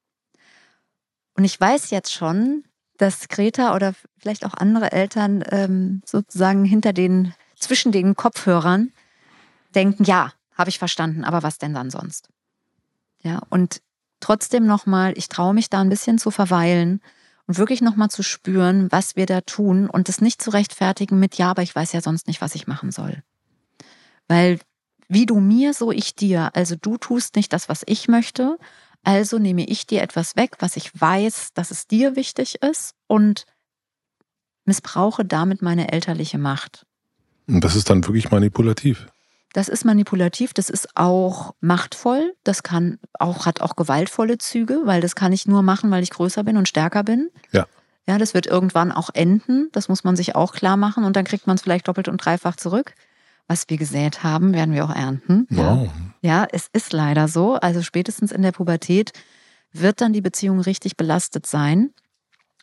Und 1.35 1.43
ich 1.43 1.61
weiß 1.61 1.91
jetzt 1.91 2.11
schon, 2.11 2.63
dass 2.97 3.27
Greta 3.27 3.75
oder 3.75 3.93
vielleicht 4.17 4.43
auch 4.43 4.55
andere 4.55 4.91
Eltern 4.91 5.43
ähm, 5.51 6.01
sozusagen 6.03 6.65
hinter 6.65 6.91
den, 6.91 7.35
zwischen 7.55 7.91
den 7.91 8.15
Kopfhörern 8.15 8.91
denken, 9.75 10.03
ja, 10.03 10.33
habe 10.55 10.71
ich 10.71 10.79
verstanden, 10.79 11.23
aber 11.23 11.43
was 11.43 11.59
denn 11.59 11.75
dann 11.75 11.91
sonst? 11.91 12.29
Ja, 13.21 13.43
und 13.51 13.83
trotzdem 14.19 14.65
nochmal, 14.65 15.13
ich 15.15 15.29
traue 15.29 15.53
mich 15.53 15.69
da 15.69 15.79
ein 15.79 15.89
bisschen 15.89 16.17
zu 16.17 16.31
verweilen 16.31 17.01
und 17.49 17.57
wirklich 17.57 17.81
nochmal 17.81 18.11
zu 18.11 18.21
spüren, 18.21 18.91
was 18.91 19.15
wir 19.15 19.25
da 19.25 19.41
tun 19.41 19.89
und 19.89 20.07
es 20.07 20.21
nicht 20.21 20.39
zu 20.39 20.51
rechtfertigen 20.51 21.17
mit, 21.19 21.33
ja, 21.33 21.49
aber 21.49 21.63
ich 21.63 21.73
weiß 21.73 21.93
ja 21.93 22.01
sonst 22.01 22.27
nicht, 22.27 22.41
was 22.41 22.53
ich 22.53 22.67
machen 22.67 22.91
soll. 22.91 23.23
Weil 24.27 24.59
wie 25.07 25.25
du 25.25 25.39
mir, 25.39 25.73
so 25.73 25.91
ich 25.91 26.13
dir. 26.13 26.51
Also 26.53 26.75
du 26.79 26.97
tust 26.97 27.35
nicht 27.35 27.51
das, 27.51 27.67
was 27.67 27.81
ich 27.87 28.07
möchte, 28.07 28.59
also 29.01 29.39
nehme 29.39 29.65
ich 29.65 29.87
dir 29.87 30.03
etwas 30.03 30.35
weg, 30.35 30.57
was 30.59 30.77
ich 30.77 30.91
weiß, 31.01 31.53
dass 31.55 31.71
es 31.71 31.87
dir 31.87 32.15
wichtig 32.15 32.61
ist 32.61 32.93
und 33.07 33.47
missbrauche 34.65 35.25
damit 35.25 35.63
meine 35.63 35.91
elterliche 35.91 36.37
Macht. 36.37 36.85
Und 37.47 37.63
das 37.63 37.75
ist 37.75 37.89
dann 37.89 38.05
wirklich 38.05 38.29
manipulativ. 38.29 39.07
Das 39.53 39.67
ist 39.67 39.83
manipulativ, 39.83 40.53
das 40.53 40.69
ist 40.69 40.95
auch 40.95 41.55
machtvoll, 41.59 42.35
das 42.43 42.61
kann 42.61 42.99
auch, 43.17 43.45
hat 43.45 43.61
auch 43.61 43.75
gewaltvolle 43.75 44.37
Züge, 44.37 44.81
weil 44.85 45.01
das 45.01 45.15
kann 45.15 45.33
ich 45.33 45.47
nur 45.47 45.63
machen, 45.63 45.89
weil 45.89 46.03
ich 46.03 46.11
größer 46.11 46.43
bin 46.43 46.57
und 46.57 46.67
stärker 46.67 47.03
bin. 47.03 47.29
Ja. 47.51 47.65
Ja, 48.07 48.17
das 48.17 48.33
wird 48.33 48.47
irgendwann 48.47 48.91
auch 48.91 49.09
enden, 49.13 49.69
das 49.71 49.87
muss 49.87 50.03
man 50.03 50.15
sich 50.15 50.35
auch 50.35 50.53
klar 50.53 50.77
machen 50.77 51.03
und 51.03 51.15
dann 51.15 51.25
kriegt 51.25 51.45
man 51.45 51.55
es 51.55 51.61
vielleicht 51.61 51.87
doppelt 51.87 52.07
und 52.07 52.17
dreifach 52.17 52.55
zurück. 52.55 52.93
Was 53.47 53.65
wir 53.67 53.77
gesät 53.77 54.23
haben, 54.23 54.53
werden 54.53 54.73
wir 54.73 54.85
auch 54.85 54.95
ernten. 54.95 55.47
Wow. 55.49 55.89
Ja, 56.21 56.47
es 56.51 56.69
ist 56.71 56.93
leider 56.93 57.27
so. 57.27 57.55
Also 57.55 57.81
spätestens 57.81 58.31
in 58.31 58.43
der 58.43 58.51
Pubertät 58.51 59.11
wird 59.71 60.01
dann 60.01 60.13
die 60.13 60.21
Beziehung 60.21 60.59
richtig 60.59 60.97
belastet 60.97 61.47
sein. 61.47 61.91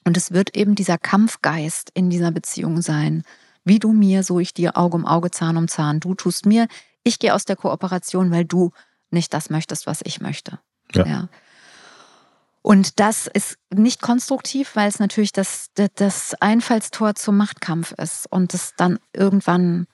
Und 0.05 0.17
es 0.17 0.31
wird 0.31 0.57
eben 0.57 0.77
dieser 0.77 0.99
Kampfgeist 0.99 1.91
in 1.95 2.09
dieser 2.09 2.31
Beziehung 2.31 2.83
sein. 2.83 3.25
Wie 3.67 3.81
du 3.81 3.93
mir, 3.93 4.23
so 4.23 4.39
ich 4.39 4.55
dir, 4.55 4.77
Auge 4.77 4.97
um 4.97 5.05
Auge, 5.05 5.33
Zahn 5.33 5.57
um 5.57 5.67
Zahn. 5.67 5.99
Du 5.99 6.15
tust 6.15 6.47
mir, 6.47 6.69
ich 7.03 7.19
gehe 7.19 7.35
aus 7.35 7.45
der 7.45 7.57
Kooperation, 7.57 8.31
weil 8.31 8.45
du 8.45 8.71
nicht 9.11 9.35
das 9.35 9.51
möchtest, 9.51 9.87
was 9.87 10.01
ich 10.05 10.21
möchte. 10.21 10.61
Ja. 10.95 11.05
ja. 11.05 11.29
Und 12.63 13.01
das 13.01 13.27
ist 13.27 13.59
nicht 13.75 14.03
konstruktiv, 14.03 14.77
weil 14.77 14.89
es 14.89 15.01
natürlich 15.01 15.33
das, 15.33 15.71
das 15.97 16.35
Einfallstor 16.41 17.17
zum 17.17 17.37
Machtkampf 17.37 17.93
ist 17.93 18.27
und 18.31 18.55
es 18.55 18.75
dann 18.77 19.01
irgendwann 19.13 19.87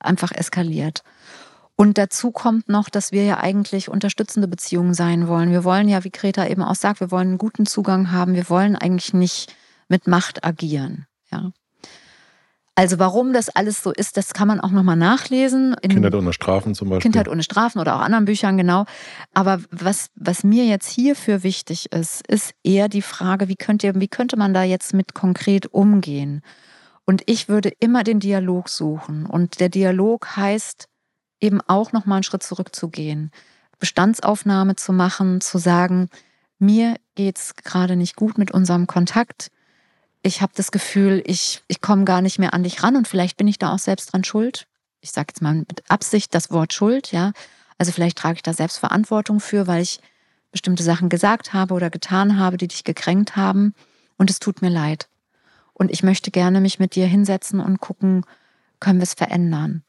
einfach 0.00 0.32
eskaliert. 0.32 1.02
Und 1.76 1.98
dazu 1.98 2.32
kommt 2.32 2.68
noch, 2.68 2.88
dass 2.90 3.12
wir 3.12 3.24
ja 3.24 3.38
eigentlich 3.38 3.88
unterstützende 3.88 4.48
Beziehungen 4.48 4.92
sein 4.92 5.28
wollen. 5.28 5.50
Wir 5.50 5.64
wollen 5.64 5.88
ja, 5.88 6.02
wie 6.04 6.10
Greta 6.10 6.46
eben 6.46 6.62
auch 6.62 6.74
sagt, 6.74 7.00
wir 7.00 7.12
wollen 7.12 7.28
einen 7.28 7.38
guten 7.38 7.64
Zugang 7.64 8.10
haben. 8.10 8.34
Wir 8.34 8.50
wollen 8.50 8.76
eigentlich 8.76 9.14
nicht 9.14 9.54
mit 9.88 10.06
Macht 10.06 10.44
agieren. 10.44 11.06
Ja. 11.30 11.52
Also 12.80 12.98
warum 12.98 13.34
das 13.34 13.50
alles 13.50 13.82
so 13.82 13.92
ist, 13.92 14.16
das 14.16 14.32
kann 14.32 14.48
man 14.48 14.58
auch 14.58 14.70
nochmal 14.70 14.96
nachlesen. 14.96 15.76
In 15.82 15.90
Kindheit 15.90 16.14
ohne 16.14 16.32
Strafen 16.32 16.74
zum 16.74 16.88
Beispiel. 16.88 17.02
Kindheit 17.02 17.28
ohne 17.28 17.42
Strafen 17.42 17.78
oder 17.78 17.96
auch 17.96 18.00
anderen 18.00 18.24
Büchern, 18.24 18.56
genau. 18.56 18.86
Aber 19.34 19.60
was, 19.70 20.06
was 20.14 20.44
mir 20.44 20.64
jetzt 20.64 20.88
hierfür 20.88 21.42
wichtig 21.42 21.92
ist, 21.92 22.26
ist 22.26 22.54
eher 22.64 22.88
die 22.88 23.02
Frage, 23.02 23.48
wie, 23.48 23.56
könnt 23.56 23.84
ihr, 23.84 23.96
wie 23.96 24.08
könnte 24.08 24.38
man 24.38 24.54
da 24.54 24.62
jetzt 24.62 24.94
mit 24.94 25.12
konkret 25.12 25.66
umgehen? 25.66 26.40
Und 27.04 27.20
ich 27.26 27.50
würde 27.50 27.70
immer 27.80 28.02
den 28.02 28.18
Dialog 28.18 28.70
suchen. 28.70 29.26
Und 29.26 29.60
der 29.60 29.68
Dialog 29.68 30.34
heißt 30.38 30.88
eben 31.38 31.60
auch 31.60 31.92
nochmal 31.92 32.16
einen 32.16 32.22
Schritt 32.22 32.42
zurückzugehen. 32.42 33.30
Bestandsaufnahme 33.78 34.76
zu 34.76 34.94
machen, 34.94 35.42
zu 35.42 35.58
sagen, 35.58 36.08
mir 36.58 36.96
geht's 37.14 37.56
gerade 37.56 37.96
nicht 37.96 38.16
gut 38.16 38.38
mit 38.38 38.52
unserem 38.52 38.86
Kontakt. 38.86 39.50
Ich 40.22 40.42
habe 40.42 40.52
das 40.54 40.70
Gefühl, 40.70 41.22
ich, 41.26 41.62
ich 41.68 41.80
komme 41.80 42.04
gar 42.04 42.20
nicht 42.20 42.38
mehr 42.38 42.52
an 42.52 42.62
dich 42.62 42.82
ran 42.82 42.96
und 42.96 43.08
vielleicht 43.08 43.36
bin 43.36 43.48
ich 43.48 43.58
da 43.58 43.72
auch 43.72 43.78
selbst 43.78 44.12
dran 44.12 44.24
schuld. 44.24 44.66
Ich 45.00 45.12
sage 45.12 45.28
jetzt 45.30 45.40
mal 45.40 45.54
mit 45.54 45.82
Absicht 45.88 46.34
das 46.34 46.50
Wort 46.50 46.74
Schuld, 46.74 47.12
ja. 47.12 47.32
Also 47.78 47.92
vielleicht 47.92 48.18
trage 48.18 48.36
ich 48.36 48.42
da 48.42 48.52
selbst 48.52 48.78
Verantwortung 48.78 49.40
für, 49.40 49.66
weil 49.66 49.82
ich 49.82 50.00
bestimmte 50.52 50.82
Sachen 50.82 51.08
gesagt 51.08 51.54
habe 51.54 51.72
oder 51.74 51.88
getan 51.88 52.38
habe, 52.38 52.58
die 52.58 52.68
dich 52.68 52.84
gekränkt 52.84 53.36
haben. 53.36 53.74
Und 54.18 54.28
es 54.28 54.38
tut 54.38 54.60
mir 54.60 54.68
leid. 54.68 55.08
Und 55.72 55.90
ich 55.90 56.02
möchte 56.02 56.30
gerne 56.30 56.60
mich 56.60 56.78
mit 56.78 56.94
dir 56.94 57.06
hinsetzen 57.06 57.60
und 57.60 57.80
gucken, 57.80 58.26
können 58.80 58.98
wir 58.98 59.04
es 59.04 59.14
verändern. 59.14 59.82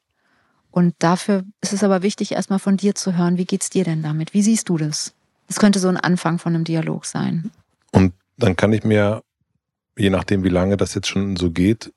Und 0.72 0.96
dafür 1.00 1.44
ist 1.60 1.74
es 1.74 1.84
aber 1.84 2.02
wichtig, 2.02 2.32
erstmal 2.32 2.60
von 2.60 2.78
dir 2.78 2.96
zu 2.96 3.18
hören, 3.18 3.38
wie 3.38 3.46
geht's 3.46 3.70
dir 3.70 3.84
denn 3.84 4.02
damit? 4.02 4.34
Wie 4.34 4.42
siehst 4.42 4.70
du 4.70 4.78
das? 4.78 5.14
Das 5.48 5.60
könnte 5.60 5.80
so 5.80 5.90
ein 5.90 5.98
Anfang 5.98 6.40
von 6.40 6.56
einem 6.56 6.64
Dialog 6.64 7.06
sein. 7.06 7.52
Und 7.92 8.14
dann 8.38 8.56
kann 8.56 8.72
ich 8.72 8.86
mir, 8.86 9.22
je 10.02 10.10
nachdem, 10.10 10.44
wie 10.44 10.50
lange 10.50 10.78
das 10.78 10.94
jetzt 10.96 11.08
schon 11.08 11.36
so 11.36 11.52
geht 11.52 11.94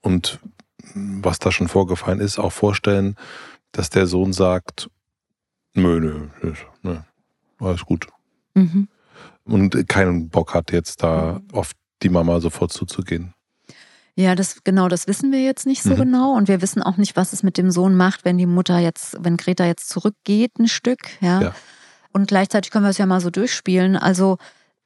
und 0.00 0.38
was 0.94 1.38
da 1.38 1.52
schon 1.52 1.68
vorgefallen 1.68 2.20
ist, 2.20 2.38
auch 2.38 2.52
vorstellen, 2.52 3.16
dass 3.72 3.90
der 3.90 4.06
Sohn 4.06 4.32
sagt, 4.32 4.88
nö, 5.74 6.00
nö, 6.00 6.28
nö 6.82 6.96
alles 7.66 7.84
gut. 7.84 8.06
Mhm. 8.54 8.88
Und 9.44 9.88
keinen 9.88 10.28
Bock 10.28 10.54
hat 10.54 10.72
jetzt 10.72 11.02
da 11.02 11.40
mhm. 11.40 11.54
auf 11.54 11.72
die 12.02 12.08
Mama 12.08 12.40
sofort 12.40 12.72
zuzugehen. 12.72 13.34
Ja, 14.16 14.34
das 14.34 14.64
genau, 14.64 14.88
das 14.88 15.06
wissen 15.06 15.32
wir 15.32 15.42
jetzt 15.42 15.66
nicht 15.66 15.82
so 15.82 15.90
mhm. 15.90 15.96
genau 15.96 16.36
und 16.36 16.48
wir 16.48 16.62
wissen 16.62 16.82
auch 16.82 16.96
nicht, 16.96 17.16
was 17.16 17.32
es 17.32 17.42
mit 17.42 17.56
dem 17.56 17.70
Sohn 17.70 17.96
macht, 17.96 18.24
wenn 18.24 18.38
die 18.38 18.46
Mutter 18.46 18.78
jetzt, 18.78 19.16
wenn 19.20 19.36
Greta 19.36 19.66
jetzt 19.66 19.88
zurückgeht 19.88 20.58
ein 20.58 20.68
Stück, 20.68 20.98
ja. 21.20 21.40
ja. 21.42 21.54
Und 22.12 22.28
gleichzeitig 22.28 22.70
können 22.70 22.84
wir 22.84 22.90
es 22.90 22.98
ja 22.98 23.06
mal 23.06 23.20
so 23.20 23.30
durchspielen. 23.30 23.96
Also 23.96 24.38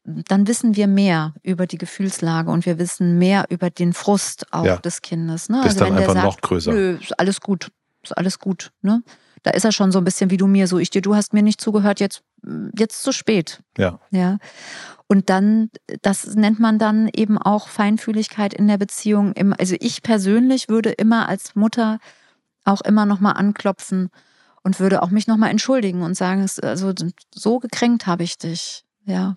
dann 0.05 0.47
wissen 0.47 0.77
wir 0.77 0.87
mehr 0.87 1.35
über 1.43 1.67
die 1.67 1.79
Gefühlslage 1.79 2.51
und 2.51 2.67
wir 2.67 2.79
wissen 2.79 3.19
mehr 3.19 3.47
über 3.49 3.71
den 3.71 3.93
Frust 3.93 4.53
auch 4.53 4.65
ja. 4.65 4.77
des 4.77 5.01
Kindes. 5.01 5.49
Ne? 5.49 5.61
Ist 5.61 5.81
also 5.81 5.85
dann 5.87 5.97
einfach 5.97 6.13
sagt, 6.13 6.25
noch 6.25 6.41
größer. 6.41 6.73
Nö, 6.73 6.99
ist 7.01 7.19
alles 7.19 7.41
gut, 7.41 7.71
ist 8.03 8.17
alles 8.17 8.39
gut. 8.39 8.71
Ne? 8.83 9.03
Da 9.43 9.51
ist 9.53 9.65
er 9.65 9.73
schon 9.73 9.93
so 9.93 9.99
ein 9.99 10.05
bisschen 10.05 10.31
wie 10.31 10.37
du 10.37 10.47
mir, 10.47 10.67
so 10.67 10.79
ich 10.79 10.91
dir, 10.91 11.03
du 11.03 11.15
hast 11.15 11.33
mir 11.33 11.43
nicht 11.43 11.61
zugehört, 11.61 12.01
jetzt, 12.01 12.23
jetzt 12.79 13.03
zu 13.03 13.13
spät. 13.13 13.61
Ja. 13.79 13.99
Ja. 14.11 14.39
Und 15.07 15.31
dann, 15.31 15.71
das 16.03 16.35
nennt 16.35 16.61
man 16.61 16.79
dann 16.79 17.09
eben 17.15 17.39
auch 17.39 17.69
Feinfühligkeit 17.69 18.55
in 18.55 18.69
der 18.69 18.79
Beziehung. 18.79 19.35
Also 19.59 19.77
ich 19.81 20.03
persönlich 20.03 20.69
würde 20.69 20.91
immer 20.91 21.29
als 21.29 21.55
Mutter 21.55 21.99
auch 22.65 22.81
immer 22.81 23.07
nochmal 23.07 23.35
anklopfen 23.35 24.11
und 24.63 24.81
würde 24.81 25.03
auch 25.03 25.11
mich 25.11 25.27
nochmal 25.27 25.51
entschuldigen 25.51 26.03
und 26.03 26.15
sagen, 26.15 26.47
also 26.63 26.93
so 27.35 27.59
gekränkt 27.59 28.07
habe 28.07 28.23
ich 28.23 28.39
dich. 28.39 28.85
Ja. 29.05 29.37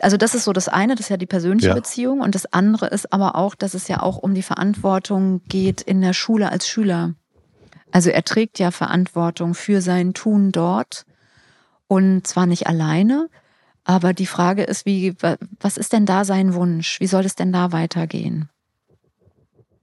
Also 0.00 0.16
das 0.16 0.34
ist 0.34 0.44
so 0.44 0.52
das 0.52 0.68
eine, 0.68 0.94
das 0.94 1.06
ist 1.06 1.10
ja 1.10 1.16
die 1.16 1.26
persönliche 1.26 1.68
ja. 1.68 1.74
Beziehung. 1.74 2.20
Und 2.20 2.34
das 2.34 2.52
andere 2.52 2.86
ist 2.86 3.12
aber 3.12 3.36
auch, 3.36 3.54
dass 3.54 3.74
es 3.74 3.88
ja 3.88 4.02
auch 4.02 4.18
um 4.18 4.34
die 4.34 4.42
Verantwortung 4.42 5.42
geht 5.48 5.80
in 5.80 6.00
der 6.00 6.12
Schule 6.12 6.50
als 6.50 6.68
Schüler. 6.68 7.14
Also 7.92 8.10
er 8.10 8.24
trägt 8.24 8.58
ja 8.58 8.70
Verantwortung 8.70 9.54
für 9.54 9.80
sein 9.80 10.12
Tun 10.12 10.52
dort. 10.52 11.06
Und 11.88 12.26
zwar 12.26 12.46
nicht 12.46 12.66
alleine, 12.66 13.28
aber 13.84 14.12
die 14.12 14.26
Frage 14.26 14.64
ist, 14.64 14.84
wie, 14.86 15.14
was 15.60 15.76
ist 15.76 15.92
denn 15.92 16.04
da 16.04 16.24
sein 16.24 16.54
Wunsch? 16.54 16.98
Wie 16.98 17.06
soll 17.06 17.24
es 17.24 17.36
denn 17.36 17.52
da 17.52 17.70
weitergehen? 17.70 18.50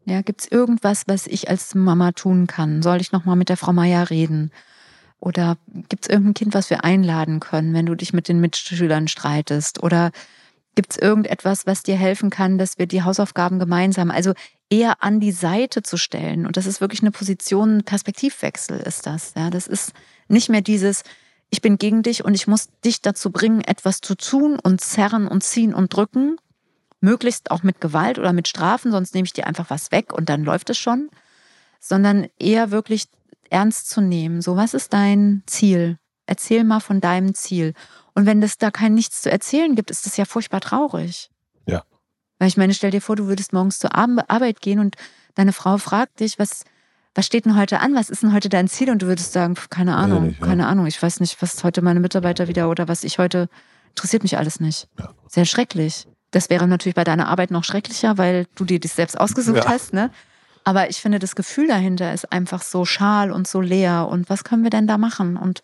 Ja, 0.05 0.21
gibt 0.21 0.41
es 0.41 0.51
irgendwas, 0.51 1.03
was 1.07 1.27
ich 1.27 1.49
als 1.49 1.73
Mama 1.75 2.11
tun 2.11 2.45
kann? 2.45 2.81
Soll 2.81 2.99
ich 2.99 3.13
nochmal 3.13 3.37
mit 3.37 3.47
der 3.47 3.55
Frau 3.55 3.71
Meier 3.71 4.09
reden? 4.09 4.51
Oder 5.23 5.57
gibt 5.87 6.03
es 6.03 6.09
irgendein 6.09 6.33
Kind, 6.33 6.53
was 6.53 6.69
wir 6.69 6.83
einladen 6.83 7.39
können, 7.39 7.73
wenn 7.73 7.85
du 7.85 7.95
dich 7.95 8.11
mit 8.11 8.27
den 8.27 8.41
Mitschülern 8.41 9.07
streitest? 9.07 9.81
Oder 9.81 10.11
gibt 10.75 10.91
es 10.91 10.97
irgendetwas, 10.97 11.65
was 11.65 11.81
dir 11.81 11.95
helfen 11.95 12.29
kann, 12.29 12.57
dass 12.57 12.77
wir 12.77 12.87
die 12.87 13.03
Hausaufgaben 13.03 13.57
gemeinsam, 13.57 14.11
also 14.11 14.33
eher 14.69 15.01
an 15.01 15.21
die 15.21 15.31
Seite 15.31 15.81
zu 15.81 15.95
stellen? 15.95 16.45
Und 16.45 16.57
das 16.57 16.65
ist 16.65 16.81
wirklich 16.81 17.01
eine 17.01 17.11
Position, 17.11 17.77
ein 17.77 17.83
Perspektivwechsel 17.85 18.81
ist 18.81 19.05
das. 19.05 19.33
Ja, 19.37 19.49
das 19.49 19.65
ist 19.65 19.93
nicht 20.27 20.49
mehr 20.49 20.61
dieses, 20.61 21.03
ich 21.49 21.61
bin 21.61 21.77
gegen 21.77 22.03
dich 22.03 22.25
und 22.25 22.33
ich 22.33 22.47
muss 22.47 22.67
dich 22.83 23.01
dazu 23.01 23.31
bringen, 23.31 23.61
etwas 23.61 24.01
zu 24.01 24.15
tun 24.15 24.59
und 24.61 24.81
zerren 24.81 25.29
und 25.29 25.41
ziehen 25.41 25.73
und 25.73 25.95
drücken, 25.95 26.35
möglichst 26.99 27.49
auch 27.49 27.63
mit 27.63 27.79
Gewalt 27.79 28.19
oder 28.19 28.33
mit 28.33 28.49
Strafen, 28.49 28.91
sonst 28.91 29.15
nehme 29.15 29.25
ich 29.25 29.33
dir 29.33 29.47
einfach 29.47 29.69
was 29.69 29.91
weg 29.93 30.11
und 30.11 30.27
dann 30.27 30.43
läuft 30.43 30.69
es 30.69 30.77
schon, 30.77 31.09
sondern 31.79 32.27
eher 32.39 32.71
wirklich 32.71 33.07
ernst 33.53 33.89
zu 33.89 34.01
nehmen. 34.01 34.41
So, 34.41 34.57
was 34.57 34.73
ist 34.73 34.93
dein 34.93 35.43
Ziel? 35.45 35.97
Erzähl 36.25 36.63
mal 36.63 36.79
von 36.79 37.01
deinem 37.01 37.35
Ziel. 37.35 37.73
Und 38.15 38.25
wenn 38.25 38.41
es 38.41 38.57
da 38.57 38.71
kein 38.71 38.93
nichts 38.93 39.21
zu 39.21 39.31
erzählen 39.31 39.75
gibt, 39.75 39.91
ist 39.91 40.05
das 40.05 40.17
ja 40.17 40.25
furchtbar 40.25 40.61
traurig. 40.61 41.29
Ja. 41.65 41.83
Weil 42.39 42.47
ich 42.47 42.57
meine, 42.57 42.73
stell 42.73 42.91
dir 42.91 43.01
vor, 43.01 43.15
du 43.15 43.27
würdest 43.27 43.53
morgens 43.53 43.79
zur 43.79 43.95
Arbeit 43.95 44.61
gehen 44.61 44.79
und 44.79 44.95
deine 45.35 45.53
Frau 45.53 45.77
fragt 45.77 46.19
dich, 46.19 46.39
was, 46.39 46.63
was 47.13 47.25
steht 47.25 47.45
denn 47.45 47.57
heute 47.57 47.79
an? 47.79 47.95
Was 47.95 48.09
ist 48.09 48.23
denn 48.23 48.33
heute 48.33 48.49
dein 48.49 48.67
Ziel? 48.67 48.89
Und 48.89 49.01
du 49.01 49.07
würdest 49.07 49.33
sagen, 49.33 49.55
keine 49.69 49.95
Ahnung, 49.95 50.27
nicht, 50.27 50.39
ja. 50.39 50.47
keine 50.47 50.67
Ahnung. 50.67 50.87
Ich 50.87 51.01
weiß 51.01 51.19
nicht, 51.19 51.41
was 51.41 51.63
heute 51.63 51.81
meine 51.81 51.99
Mitarbeiter 51.99 52.47
wieder 52.47 52.69
oder 52.69 52.87
was 52.87 53.03
ich 53.03 53.19
heute, 53.19 53.49
interessiert 53.89 54.23
mich 54.23 54.37
alles 54.37 54.59
nicht. 54.59 54.87
Ja. 54.97 55.13
Sehr 55.27 55.45
schrecklich. 55.45 56.07
Das 56.31 56.49
wäre 56.49 56.67
natürlich 56.67 56.95
bei 56.95 57.03
deiner 57.03 57.27
Arbeit 57.27 57.51
noch 57.51 57.63
schrecklicher, 57.63 58.17
weil 58.17 58.47
du 58.55 58.65
dir 58.65 58.79
das 58.79 58.95
selbst 58.95 59.19
ausgesucht 59.19 59.65
ja. 59.65 59.69
hast, 59.69 59.93
ne? 59.93 60.09
Aber 60.63 60.89
ich 60.89 61.01
finde, 61.01 61.19
das 61.19 61.35
Gefühl 61.35 61.67
dahinter 61.67 62.13
ist 62.13 62.31
einfach 62.31 62.61
so 62.61 62.85
schal 62.85 63.31
und 63.31 63.47
so 63.47 63.61
leer. 63.61 64.07
Und 64.09 64.29
was 64.29 64.43
können 64.43 64.63
wir 64.63 64.69
denn 64.69 64.87
da 64.87 64.97
machen? 64.97 65.37
Und 65.37 65.61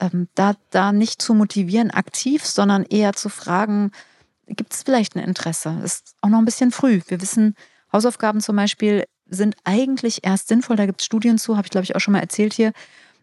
ähm, 0.00 0.28
da, 0.34 0.54
da 0.70 0.92
nicht 0.92 1.22
zu 1.22 1.34
motivieren 1.34 1.90
aktiv, 1.90 2.44
sondern 2.44 2.84
eher 2.84 3.12
zu 3.12 3.28
fragen, 3.28 3.92
gibt 4.46 4.72
es 4.72 4.82
vielleicht 4.82 5.16
ein 5.16 5.22
Interesse? 5.24 5.78
Ist 5.84 6.14
auch 6.20 6.28
noch 6.28 6.38
ein 6.38 6.44
bisschen 6.44 6.72
früh. 6.72 7.00
Wir 7.08 7.20
wissen, 7.20 7.54
Hausaufgaben 7.92 8.40
zum 8.40 8.56
Beispiel 8.56 9.04
sind 9.28 9.56
eigentlich 9.64 10.24
erst 10.26 10.48
sinnvoll. 10.48 10.76
Da 10.76 10.86
gibt 10.86 11.00
es 11.00 11.06
Studien 11.06 11.38
zu, 11.38 11.56
habe 11.56 11.66
ich 11.66 11.70
glaube 11.70 11.84
ich 11.84 11.96
auch 11.96 12.00
schon 12.00 12.12
mal 12.12 12.20
erzählt 12.20 12.52
hier, 12.52 12.72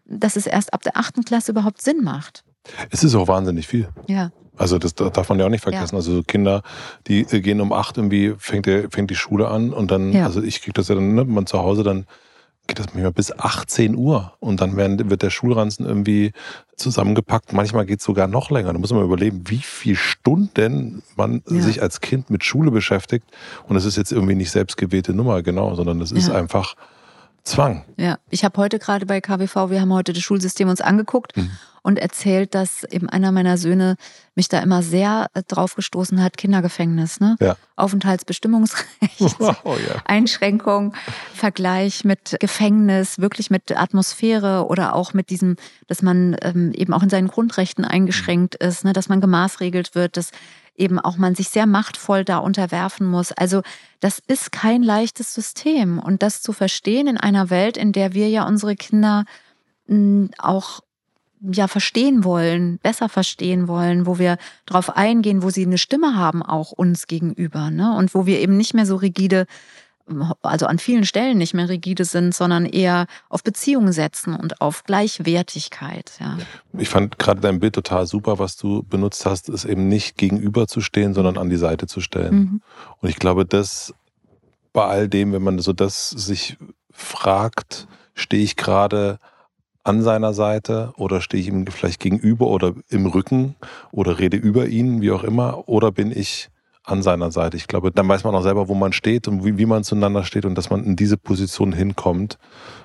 dass 0.04 0.36
es 0.36 0.46
erst 0.46 0.74
ab 0.74 0.82
der 0.82 0.96
achten 0.96 1.24
Klasse 1.24 1.52
überhaupt 1.52 1.80
Sinn 1.82 2.02
macht. 2.02 2.44
Es 2.90 3.04
ist 3.04 3.14
auch 3.14 3.28
wahnsinnig 3.28 3.68
viel. 3.68 3.88
Ja. 4.06 4.30
Also 4.56 4.78
das 4.78 4.94
darf 4.94 5.28
man 5.28 5.38
ja 5.38 5.46
auch 5.46 5.50
nicht 5.50 5.62
vergessen. 5.62 5.94
Ja. 5.94 5.98
Also 5.98 6.22
Kinder, 6.22 6.62
die 7.06 7.20
äh, 7.20 7.40
gehen 7.40 7.60
um 7.60 7.72
acht 7.72 7.96
irgendwie, 7.96 8.34
fängt, 8.38 8.66
der, 8.66 8.90
fängt 8.90 9.10
die 9.10 9.16
Schule 9.16 9.48
an 9.48 9.72
und 9.72 9.90
dann, 9.90 10.12
ja. 10.12 10.24
also 10.24 10.42
ich 10.42 10.60
kriege 10.60 10.74
das 10.74 10.88
ja 10.88 10.94
dann, 10.94 11.14
ne, 11.14 11.24
man 11.24 11.46
zu 11.46 11.58
Hause 11.58 11.82
dann 11.82 12.06
geht 12.66 12.78
das 12.78 12.94
manchmal 12.94 13.12
bis 13.12 13.36
18 13.36 13.96
Uhr 13.96 14.34
und 14.38 14.60
dann 14.60 14.76
werden, 14.76 15.10
wird 15.10 15.22
der 15.22 15.30
Schulranzen 15.30 15.84
irgendwie 15.84 16.32
zusammengepackt. 16.76 17.52
Manchmal 17.52 17.86
geht 17.86 17.98
es 17.98 18.04
sogar 18.04 18.28
noch 18.28 18.50
länger. 18.50 18.72
Da 18.72 18.78
muss 18.78 18.92
man 18.92 19.04
überlegen, 19.04 19.42
wie 19.46 19.58
viele 19.58 19.96
Stunden 19.96 21.02
man 21.16 21.42
ja. 21.48 21.60
sich 21.60 21.82
als 21.82 22.00
Kind 22.00 22.30
mit 22.30 22.44
Schule 22.44 22.70
beschäftigt. 22.70 23.26
Und 23.68 23.76
es 23.76 23.84
ist 23.84 23.96
jetzt 23.96 24.12
irgendwie 24.12 24.36
nicht 24.36 24.50
selbstgewählte 24.50 25.12
Nummer, 25.12 25.42
genau, 25.42 25.74
sondern 25.74 26.00
es 26.00 26.12
ist 26.12 26.30
einfach 26.30 26.76
Zwang. 27.44 27.84
Ja, 27.96 28.18
ich 28.30 28.44
habe 28.44 28.56
heute 28.58 28.78
gerade 28.78 29.04
bei 29.04 29.20
KWV, 29.20 29.70
wir 29.70 29.80
haben 29.80 29.92
heute 29.92 30.12
das 30.12 30.22
Schulsystem 30.22 30.68
uns 30.68 30.80
angeguckt 30.80 31.36
mhm. 31.36 31.50
und 31.82 31.98
erzählt, 31.98 32.54
dass 32.54 32.84
eben 32.84 33.08
einer 33.08 33.32
meiner 33.32 33.58
Söhne 33.58 33.96
mich 34.36 34.48
da 34.48 34.60
immer 34.60 34.82
sehr 34.84 35.26
äh, 35.34 35.42
drauf 35.42 35.74
gestoßen 35.74 36.22
hat, 36.22 36.36
Kindergefängnis, 36.36 37.18
ne? 37.18 37.36
Ja. 37.40 37.56
Aufenthaltsbestimmungsrecht, 37.74 39.20
oh, 39.64 39.74
ja. 39.74 40.02
Einschränkung, 40.04 40.94
Vergleich 41.34 42.04
mit 42.04 42.36
Gefängnis, 42.38 43.18
wirklich 43.18 43.50
mit 43.50 43.76
Atmosphäre 43.76 44.66
oder 44.68 44.94
auch 44.94 45.12
mit 45.12 45.28
diesem, 45.28 45.56
dass 45.88 46.00
man 46.00 46.36
ähm, 46.42 46.70
eben 46.72 46.92
auch 46.92 47.02
in 47.02 47.10
seinen 47.10 47.28
Grundrechten 47.28 47.84
eingeschränkt 47.84 48.54
ist, 48.54 48.84
ne? 48.84 48.92
dass 48.92 49.08
man 49.08 49.20
gemaßregelt 49.20 49.96
wird, 49.96 50.16
dass 50.16 50.30
eben 50.74 50.98
auch 50.98 51.16
man 51.16 51.34
sich 51.34 51.48
sehr 51.48 51.66
machtvoll 51.66 52.24
da 52.24 52.38
unterwerfen 52.38 53.06
muss. 53.06 53.32
Also 53.32 53.62
das 54.00 54.20
ist 54.26 54.52
kein 54.52 54.82
leichtes 54.82 55.34
System. 55.34 55.98
Und 55.98 56.22
das 56.22 56.42
zu 56.42 56.52
verstehen 56.52 57.06
in 57.06 57.18
einer 57.18 57.50
Welt, 57.50 57.76
in 57.76 57.92
der 57.92 58.14
wir 58.14 58.28
ja 58.28 58.46
unsere 58.46 58.76
Kinder 58.76 59.24
hm, 59.86 60.30
auch 60.38 60.80
ja 61.42 61.66
verstehen 61.66 62.24
wollen, 62.24 62.78
besser 62.78 63.08
verstehen 63.08 63.66
wollen, 63.66 64.06
wo 64.06 64.18
wir 64.18 64.38
darauf 64.64 64.96
eingehen, 64.96 65.42
wo 65.42 65.50
sie 65.50 65.66
eine 65.66 65.78
Stimme 65.78 66.14
haben, 66.16 66.42
auch 66.42 66.70
uns 66.70 67.08
gegenüber, 67.08 67.70
ne? 67.70 67.96
Und 67.96 68.14
wo 68.14 68.26
wir 68.26 68.38
eben 68.38 68.56
nicht 68.56 68.74
mehr 68.74 68.86
so 68.86 68.96
rigide 68.96 69.46
also 70.42 70.66
an 70.66 70.78
vielen 70.78 71.04
Stellen 71.04 71.38
nicht 71.38 71.54
mehr 71.54 71.68
rigide 71.68 72.04
sind, 72.04 72.34
sondern 72.34 72.66
eher 72.66 73.06
auf 73.28 73.42
Beziehungen 73.42 73.92
setzen 73.92 74.34
und 74.34 74.60
auf 74.60 74.84
Gleichwertigkeit. 74.84 76.12
Ja. 76.20 76.38
Ich 76.78 76.88
fand 76.88 77.18
gerade 77.18 77.40
dein 77.40 77.60
Bild 77.60 77.74
total 77.74 78.06
super, 78.06 78.38
was 78.38 78.56
du 78.56 78.82
benutzt 78.82 79.26
hast, 79.26 79.48
ist 79.48 79.64
eben 79.64 79.88
nicht 79.88 80.16
gegenüber 80.16 80.66
zu 80.66 80.80
stehen, 80.80 81.14
sondern 81.14 81.38
an 81.38 81.50
die 81.50 81.56
Seite 81.56 81.86
zu 81.86 82.00
stellen. 82.00 82.34
Mhm. 82.34 82.62
Und 83.00 83.08
ich 83.08 83.16
glaube, 83.16 83.44
das 83.44 83.94
bei 84.72 84.84
all 84.84 85.08
dem, 85.08 85.32
wenn 85.32 85.42
man 85.42 85.58
so 85.58 85.72
das 85.72 86.10
sich 86.10 86.56
fragt, 86.90 87.86
stehe 88.14 88.42
ich 88.42 88.56
gerade 88.56 89.18
an 89.84 90.02
seiner 90.02 90.32
Seite 90.32 90.92
oder 90.96 91.20
stehe 91.20 91.42
ich 91.42 91.48
ihm 91.48 91.66
vielleicht 91.66 92.00
gegenüber 92.00 92.46
oder 92.46 92.74
im 92.88 93.06
Rücken 93.06 93.56
oder 93.90 94.18
rede 94.18 94.36
über 94.36 94.66
ihn, 94.66 95.00
wie 95.02 95.10
auch 95.10 95.24
immer, 95.24 95.68
oder 95.68 95.90
bin 95.90 96.12
ich 96.12 96.50
an 96.84 97.02
seiner 97.02 97.30
Seite. 97.30 97.56
Ich 97.56 97.68
glaube, 97.68 97.92
dann 97.92 98.08
weiß 98.08 98.24
man 98.24 98.34
auch 98.34 98.42
selber, 98.42 98.68
wo 98.68 98.74
man 98.74 98.92
steht 98.92 99.28
und 99.28 99.44
wie, 99.44 99.58
wie 99.58 99.66
man 99.66 99.84
zueinander 99.84 100.24
steht 100.24 100.44
und 100.44 100.56
dass 100.56 100.70
man 100.70 100.84
in 100.84 100.96
diese 100.96 101.16
Position 101.16 101.72
hinkommt. 101.72 102.38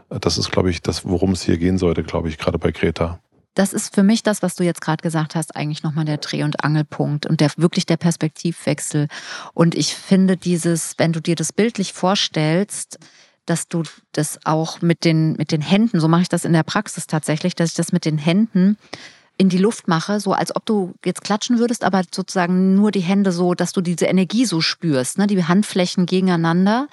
Das 0.09 0.37
ist, 0.37 0.51
glaube 0.51 0.69
ich, 0.69 0.81
das, 0.81 1.05
worum 1.05 1.31
es 1.31 1.41
hier 1.41 1.57
gehen 1.57 1.77
sollte, 1.77 2.03
glaube 2.03 2.29
ich, 2.29 2.37
gerade 2.37 2.59
bei 2.59 2.71
Greta. 2.71 3.19
das 3.55 3.73
ist 3.73 3.95
für 3.95 4.03
mich 4.03 4.21
das, 4.21 4.43
was 4.43 4.53
du 4.53 4.63
jetzt 4.63 4.81
gerade 4.81 5.01
gesagt 5.01 5.33
hast, 5.35 5.55
eigentlich 5.55 5.81
nochmal 5.81 6.05
der 6.05 6.17
Dreh- 6.17 6.43
und 6.43 6.63
Angelpunkt 6.63 7.25
und 7.25 7.41
der 7.41 7.49
wirklich 7.57 7.87
der 7.87 7.97
Perspektivwechsel. 7.97 9.07
Und 9.53 9.73
ich 9.73 9.95
finde 9.95 10.37
dieses, 10.37 10.93
wenn 10.97 11.11
du 11.11 11.19
dir 11.19 11.35
das 11.35 11.53
bildlich 11.53 11.91
vorstellst, 11.93 12.99
dass 13.47 13.67
du 13.67 13.81
das 14.11 14.39
auch 14.43 14.81
mit 14.81 15.05
den, 15.05 15.33
mit 15.33 15.51
den 15.51 15.61
Händen, 15.61 15.99
so 15.99 16.07
mache 16.07 16.21
ich 16.23 16.29
das 16.29 16.45
in 16.45 16.53
der 16.53 16.63
Praxis 16.63 17.07
tatsächlich, 17.07 17.55
dass 17.55 17.69
ich 17.71 17.75
das 17.75 17.91
mit 17.91 18.05
den 18.05 18.19
Händen 18.19 18.77
in 19.37 19.49
die 19.49 19.57
Luft 19.57 19.87
mache, 19.87 20.19
so 20.19 20.33
als 20.33 20.55
ob 20.55 20.65
du 20.65 20.93
jetzt 21.05 21.23
klatschen 21.23 21.59
würdest, 21.59 21.83
aber 21.83 22.03
sozusagen 22.11 22.75
nur 22.75 22.91
die 22.91 23.01
Hände 23.01 23.31
so, 23.31 23.53
dass 23.53 23.71
du 23.71 23.81
diese 23.81 24.05
Energie 24.05 24.45
so 24.45 24.61
spürst, 24.61 25.17
ne? 25.17 25.27
die 25.27 25.43
Handflächen 25.43 26.05
gegeneinander 26.05 26.87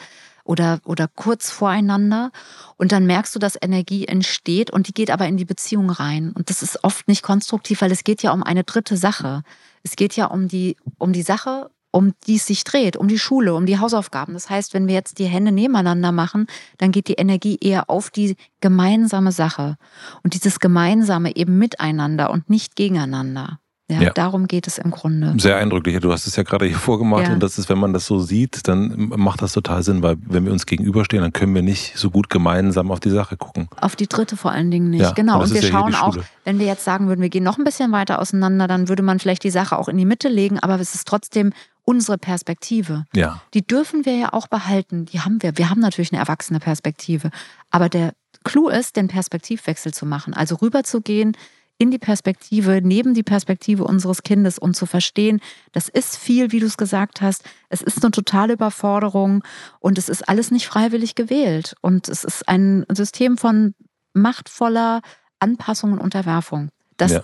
oder, 0.44 0.80
oder 0.84 1.08
kurz 1.08 1.50
voreinander. 1.50 2.30
Und 2.76 2.92
dann 2.92 3.06
merkst 3.06 3.34
du, 3.34 3.38
dass 3.38 3.58
Energie 3.60 4.06
entsteht 4.06 4.70
und 4.70 4.88
die 4.88 4.92
geht 4.94 5.10
aber 5.10 5.26
in 5.26 5.38
die 5.38 5.46
Beziehung 5.46 5.88
rein. 5.90 6.32
Und 6.32 6.50
das 6.50 6.62
ist 6.62 6.84
oft 6.84 7.08
nicht 7.08 7.22
konstruktiv, 7.22 7.80
weil 7.80 7.92
es 7.92 8.04
geht 8.04 8.22
ja 8.22 8.32
um 8.32 8.42
eine 8.42 8.64
dritte 8.64 8.96
Sache. 8.96 9.42
Es 9.82 9.96
geht 9.96 10.14
ja 10.14 10.26
um 10.26 10.48
die, 10.48 10.76
um 10.98 11.12
die 11.12 11.22
Sache, 11.22 11.70
um 11.94 12.12
die 12.26 12.36
es 12.36 12.46
sich 12.46 12.64
dreht, 12.64 12.96
um 12.96 13.06
die 13.06 13.20
Schule, 13.20 13.54
um 13.54 13.66
die 13.66 13.78
Hausaufgaben. 13.78 14.34
Das 14.34 14.50
heißt, 14.50 14.74
wenn 14.74 14.88
wir 14.88 14.94
jetzt 14.94 15.20
die 15.20 15.26
Hände 15.26 15.52
nebeneinander 15.52 16.10
machen, 16.10 16.48
dann 16.78 16.90
geht 16.90 17.06
die 17.06 17.14
Energie 17.14 17.56
eher 17.60 17.88
auf 17.88 18.10
die 18.10 18.34
gemeinsame 18.60 19.30
Sache. 19.30 19.76
Und 20.24 20.34
dieses 20.34 20.58
Gemeinsame 20.58 21.36
eben 21.36 21.56
miteinander 21.56 22.30
und 22.30 22.50
nicht 22.50 22.74
gegeneinander. 22.74 23.60
Ja, 23.90 24.00
ja, 24.00 24.10
darum 24.10 24.48
geht 24.48 24.66
es 24.66 24.78
im 24.78 24.90
Grunde. 24.90 25.34
Sehr 25.36 25.58
eindrücklich. 25.58 26.00
Du 26.00 26.10
hast 26.10 26.26
es 26.26 26.36
ja 26.36 26.42
gerade 26.42 26.64
hier 26.64 26.78
vorgemacht 26.78 27.26
ja. 27.26 27.34
und 27.34 27.42
das 27.42 27.58
ist, 27.58 27.68
wenn 27.68 27.78
man 27.78 27.92
das 27.92 28.06
so 28.06 28.18
sieht, 28.18 28.66
dann 28.66 29.12
macht 29.14 29.42
das 29.42 29.52
total 29.52 29.82
Sinn, 29.82 30.02
weil 30.02 30.16
wenn 30.26 30.46
wir 30.46 30.52
uns 30.52 30.64
gegenüberstehen, 30.64 31.22
dann 31.22 31.34
können 31.34 31.54
wir 31.54 31.60
nicht 31.60 31.98
so 31.98 32.10
gut 32.10 32.30
gemeinsam 32.30 32.90
auf 32.90 32.98
die 32.98 33.10
Sache 33.10 33.36
gucken. 33.36 33.68
Auf 33.78 33.94
die 33.94 34.06
dritte 34.06 34.38
vor 34.38 34.52
allen 34.52 34.70
Dingen 34.70 34.88
nicht. 34.88 35.02
Ja, 35.02 35.10
genau. 35.12 35.42
Und 35.42 35.52
wir 35.52 35.62
schauen 35.62 35.94
auch, 35.94 36.16
wenn 36.44 36.58
wir 36.58 36.66
jetzt 36.66 36.82
sagen 36.82 37.08
würden, 37.08 37.20
wir 37.20 37.28
gehen 37.28 37.44
noch 37.44 37.58
ein 37.58 37.64
bisschen 37.64 37.92
weiter 37.92 38.20
auseinander, 38.20 38.66
dann 38.66 38.88
würde 38.88 39.02
man 39.02 39.18
vielleicht 39.18 39.44
die 39.44 39.50
Sache 39.50 39.78
auch 39.78 39.88
in 39.88 39.98
die 39.98 40.06
Mitte 40.06 40.30
legen, 40.30 40.58
aber 40.58 40.80
es 40.80 40.94
ist 40.94 41.06
trotzdem 41.06 41.52
unsere 41.84 42.18
Perspektive. 42.18 43.04
Ja. 43.14 43.42
Die 43.52 43.66
dürfen 43.66 44.04
wir 44.04 44.16
ja 44.16 44.32
auch 44.32 44.46
behalten. 44.46 45.06
Die 45.06 45.20
haben 45.20 45.42
wir. 45.42 45.56
Wir 45.56 45.70
haben 45.70 45.80
natürlich 45.80 46.12
eine 46.12 46.20
erwachsene 46.20 46.60
Perspektive. 46.60 47.30
Aber 47.70 47.88
der 47.88 48.14
Clou 48.42 48.68
ist, 48.68 48.96
den 48.96 49.08
Perspektivwechsel 49.08 49.92
zu 49.92 50.06
machen. 50.06 50.34
Also 50.34 50.56
rüberzugehen 50.56 51.36
in 51.76 51.90
die 51.90 51.98
Perspektive, 51.98 52.80
neben 52.82 53.14
die 53.14 53.24
Perspektive 53.24 53.84
unseres 53.84 54.22
Kindes 54.22 54.58
und 54.58 54.76
zu 54.76 54.86
verstehen, 54.86 55.40
das 55.72 55.88
ist 55.88 56.16
viel, 56.16 56.52
wie 56.52 56.60
du 56.60 56.66
es 56.66 56.76
gesagt 56.76 57.20
hast. 57.20 57.42
Es 57.68 57.82
ist 57.82 58.02
eine 58.02 58.12
totale 58.12 58.52
Überforderung 58.52 59.42
und 59.80 59.98
es 59.98 60.08
ist 60.08 60.28
alles 60.28 60.50
nicht 60.50 60.66
freiwillig 60.66 61.16
gewählt. 61.16 61.74
Und 61.80 62.08
es 62.08 62.22
ist 62.22 62.48
ein 62.48 62.86
System 62.92 63.36
von 63.36 63.74
machtvoller 64.12 65.00
Anpassung 65.40 65.92
und 65.92 65.98
Unterwerfung. 65.98 66.68
Das, 66.96 67.10
ja. 67.10 67.22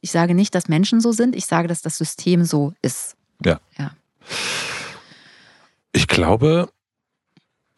Ich 0.00 0.12
sage 0.12 0.34
nicht, 0.34 0.54
dass 0.54 0.68
Menschen 0.68 1.00
so 1.00 1.10
sind, 1.10 1.34
ich 1.34 1.46
sage, 1.46 1.66
dass 1.66 1.82
das 1.82 1.98
System 1.98 2.44
so 2.44 2.74
ist. 2.82 3.16
Ja. 3.44 3.60
ja. 3.78 3.92
Ich 5.92 6.08
glaube, 6.08 6.68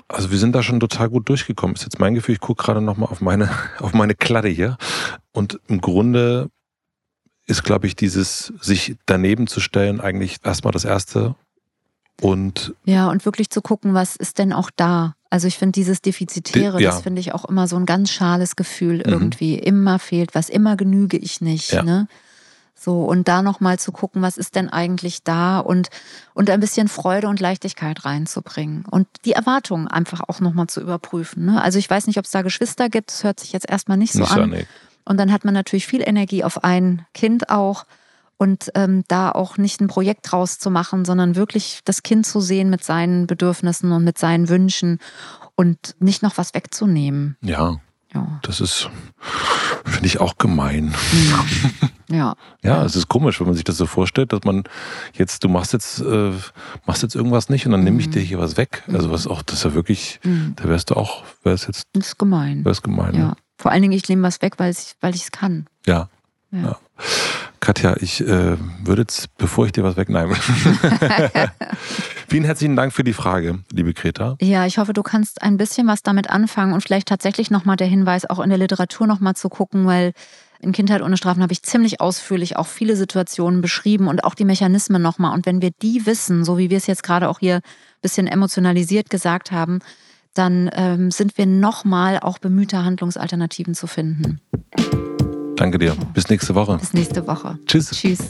also 0.09 0.31
wir 0.31 0.38
sind 0.38 0.53
da 0.53 0.62
schon 0.62 0.81
total 0.81 1.09
gut 1.09 1.29
durchgekommen. 1.29 1.77
Ist 1.77 1.85
jetzt 1.85 2.01
mein 2.01 2.14
Gefühl, 2.14 2.35
ich 2.35 2.40
gucke 2.40 2.62
gerade 2.62 2.81
nochmal 2.81 3.11
auf 3.11 3.20
meine, 3.20 3.51
auf 3.79 3.92
meine 3.92 4.14
Kladde 4.14 4.49
hier. 4.49 4.77
Und 5.33 5.61
im 5.68 5.81
Grunde 5.81 6.51
ist, 7.46 7.64
glaube 7.64 7.87
ich, 7.87 7.96
dieses 7.96 8.53
sich 8.61 8.96
daneben 9.07 9.46
zu 9.46 9.61
stellen 9.61 10.01
eigentlich 10.01 10.38
erstmal 10.44 10.73
das 10.73 10.85
Erste. 10.85 11.35
Und 12.20 12.75
ja, 12.85 13.09
und 13.09 13.25
wirklich 13.25 13.51
zu 13.51 13.62
gucken, 13.62 13.94
was 13.94 14.16
ist 14.16 14.38
denn 14.38 14.53
auch 14.53 14.70
da? 14.75 15.14
Also 15.31 15.46
ich 15.46 15.57
finde 15.57 15.73
dieses 15.73 16.03
Defizitäre, 16.03 16.81
ja. 16.81 16.90
das 16.90 17.03
finde 17.03 17.20
ich 17.20 17.33
auch 17.33 17.44
immer 17.44 17.66
so 17.66 17.77
ein 17.77 17.87
ganz 17.87 18.11
schales 18.11 18.57
Gefühl 18.57 18.96
mhm. 18.96 19.12
irgendwie. 19.12 19.55
Immer 19.55 19.99
fehlt 19.99 20.35
was, 20.35 20.49
immer 20.49 20.77
genüge 20.77 21.16
ich 21.16 21.40
nicht. 21.40 21.73
Ja. 21.73 21.83
Ne? 21.83 22.09
So, 22.83 23.03
und 23.03 23.29
da 23.29 23.43
nochmal 23.43 23.79
zu 23.79 23.93
gucken, 23.93 24.23
was 24.23 24.38
ist 24.38 24.55
denn 24.55 24.71
eigentlich 24.71 25.23
da 25.23 25.59
und, 25.59 25.90
und 26.33 26.49
ein 26.49 26.61
bisschen 26.61 26.88
Freude 26.88 27.29
und 27.29 27.38
Leichtigkeit 27.38 28.07
reinzubringen 28.07 28.87
und 28.90 29.07
die 29.27 29.33
Erwartungen 29.33 29.87
einfach 29.87 30.23
auch 30.27 30.40
nochmal 30.40 30.69
zu 30.69 30.81
überprüfen. 30.81 31.45
Ne? 31.45 31.62
Also 31.62 31.79
ich 31.79 31.90
weiß 31.90 32.07
nicht, 32.07 32.19
ob 32.19 32.25
es 32.25 32.31
da 32.31 32.40
Geschwister 32.40 32.88
gibt, 32.88 33.11
das 33.11 33.23
hört 33.23 33.38
sich 33.38 33.53
jetzt 33.53 33.69
erstmal 33.69 33.99
nicht 33.99 34.14
so 34.14 34.21
nicht 34.21 34.33
an. 34.33 34.51
So, 34.51 34.57
Und 35.05 35.21
dann 35.21 35.31
hat 35.31 35.45
man 35.45 35.53
natürlich 35.53 35.87
viel 35.87 36.01
Energie 36.01 36.43
auf 36.43 36.64
ein 36.64 37.05
Kind 37.12 37.51
auch 37.51 37.85
und 38.38 38.71
ähm, 38.75 39.05
da 39.09 39.31
auch 39.31 39.59
nicht 39.59 39.83
ein 39.83 39.88
Projekt 39.88 40.33
draus 40.33 40.59
zu 40.59 40.71
machen, 40.71 41.05
sondern 41.05 41.37
wirklich 41.37 41.81
das 41.85 42.03
Kind 42.03 42.25
zu 42.25 42.40
sehen 42.40 42.71
mit 42.71 42.83
seinen 42.83 43.27
Bedürfnissen 43.27 43.93
und 43.93 44.05
mit 44.05 44.16
seinen 44.16 44.49
Wünschen 44.49 45.01
und 45.55 45.97
nicht 45.99 46.23
noch 46.23 46.38
was 46.38 46.55
wegzunehmen. 46.55 47.37
Ja. 47.43 47.77
Ja. 48.14 48.40
Das 48.42 48.61
ist, 48.61 48.88
finde 49.85 50.07
ich 50.07 50.20
auch 50.20 50.38
gemein. 50.38 50.94
Ja. 51.29 51.44
Ja, 52.62 52.85
es 52.85 52.96
ist 52.96 53.07
komisch, 53.09 53.38
wenn 53.38 53.46
man 53.46 53.55
sich 53.55 53.62
das 53.62 53.77
so 53.77 53.87
vorstellt, 53.87 54.33
dass 54.33 54.42
man 54.42 54.64
jetzt, 55.14 55.44
du 55.44 55.49
machst 55.49 55.73
jetzt, 55.73 56.01
äh, 56.01 56.33
machst 56.85 57.03
jetzt 57.05 57.14
irgendwas 57.14 57.49
nicht 57.49 57.66
und 57.66 57.70
dann 57.73 57.83
mhm. 57.83 57.85
nehme 57.85 58.01
ich 58.01 58.11
dir 58.11 58.20
hier 58.20 58.40
was 58.40 58.57
weg. 58.57 58.83
Also 58.92 59.12
was 59.12 59.29
auch, 59.29 59.42
das 59.42 59.59
ist 59.59 59.64
ja 59.64 59.75
wirklich, 59.75 60.18
mhm. 60.25 60.55
da 60.57 60.64
wärst 60.64 60.90
du 60.90 60.96
auch, 60.96 61.23
wär's 61.44 61.68
jetzt. 61.68 61.85
Das 61.92 62.09
ist 62.09 62.18
gemein. 62.18 62.64
Wär's 62.64 62.83
gemein. 62.83 63.14
Ja. 63.14 63.29
Ne? 63.29 63.37
Vor 63.59 63.70
allen 63.70 63.83
Dingen, 63.83 63.92
ich 63.92 64.09
nehme 64.09 64.25
was 64.25 64.42
weg, 64.42 64.55
weil 64.59 64.73
ich 64.73 64.96
weil 65.01 65.14
es 65.14 65.31
kann. 65.31 65.66
Ja. 65.87 66.09
ja. 66.51 66.59
ja. 66.61 66.79
Katja, 67.61 67.94
ich 68.01 68.23
äh, 68.23 68.57
würde 68.83 69.03
jetzt, 69.03 69.37
bevor 69.37 69.66
ich 69.66 69.73
dir 69.73 69.85
was 69.85 69.96
wegnehme. 69.96 70.35
Vielen 72.29 72.44
herzlichen 72.44 72.75
Dank 72.75 72.94
für 72.94 73.05
die 73.05 73.12
Frage, 73.12 73.59
liebe 73.70 73.92
Greta. 73.92 74.37
Ja, 74.40 74.64
ich 74.64 74.79
hoffe, 74.79 74.94
du 74.94 75.03
kannst 75.03 75.42
ein 75.42 75.59
bisschen 75.59 75.87
was 75.87 76.03
damit 76.03 76.31
anfangen 76.31 76.73
und 76.73 76.83
vielleicht 76.83 77.09
tatsächlich 77.09 77.51
nochmal 77.51 77.77
der 77.77 77.87
Hinweis, 77.87 78.25
auch 78.25 78.40
in 78.40 78.49
der 78.49 78.59
Literatur 78.59 79.07
nochmal 79.07 79.37
zu 79.37 79.51
gucken, 79.51 79.87
weil 79.87 80.12
in 80.61 80.73
Kindheit 80.73 81.03
ohne 81.03 81.18
Strafen 81.18 81.42
habe 81.42 81.53
ich 81.53 81.62
ziemlich 81.62 82.01
ausführlich 82.01 82.57
auch 82.57 82.66
viele 82.66 82.96
Situationen 82.96 83.61
beschrieben 83.61 84.09
und 84.09 84.25
auch 84.25 84.35
die 84.35 84.44
Mechanismen 84.44 85.03
nochmal. 85.03 85.35
Und 85.35 85.44
wenn 85.44 85.61
wir 85.61 85.70
die 85.83 86.07
wissen, 86.07 86.44
so 86.44 86.57
wie 86.57 86.70
wir 86.70 86.79
es 86.79 86.87
jetzt 86.87 87.03
gerade 87.03 87.29
auch 87.29 87.40
hier 87.40 87.57
ein 87.57 87.62
bisschen 88.01 88.27
emotionalisiert 88.27 89.11
gesagt 89.11 89.53
haben, 89.53 89.81
dann 90.35 90.70
ähm, 90.75 91.11
sind 91.11 91.37
wir 91.38 91.46
nochmal 91.46 92.20
auch 92.20 92.38
bemühter, 92.38 92.85
Handlungsalternativen 92.85 93.75
zu 93.75 93.87
finden. 93.87 94.40
Danke 95.61 95.79
dir. 95.79 95.94
Bis 96.14 96.29
nächste 96.31 96.55
Woche. 96.55 96.79
Bis 96.79 96.94
nächste 96.94 97.27
Woche. 97.27 97.59
Tschüss. 97.66 97.90
Tschüss. 97.90 98.20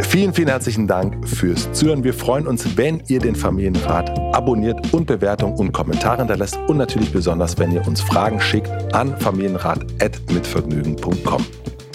Vielen, 0.00 0.32
vielen 0.32 0.48
herzlichen 0.48 0.86
Dank 0.86 1.28
fürs 1.28 1.70
Zuhören. 1.72 2.02
Wir 2.02 2.14
freuen 2.14 2.46
uns, 2.46 2.78
wenn 2.78 3.02
ihr 3.08 3.18
den 3.18 3.36
Familienrat 3.36 4.18
abonniert 4.34 4.94
und 4.94 5.06
Bewertungen 5.06 5.58
und 5.58 5.72
Kommentare 5.72 6.20
hinterlässt 6.20 6.56
und 6.68 6.78
natürlich 6.78 7.12
besonders, 7.12 7.58
wenn 7.58 7.70
ihr 7.70 7.86
uns 7.86 8.00
Fragen 8.00 8.40
schickt 8.40 8.70
an 8.94 9.14
familienrat.mitvergnügen.com. 9.18 11.44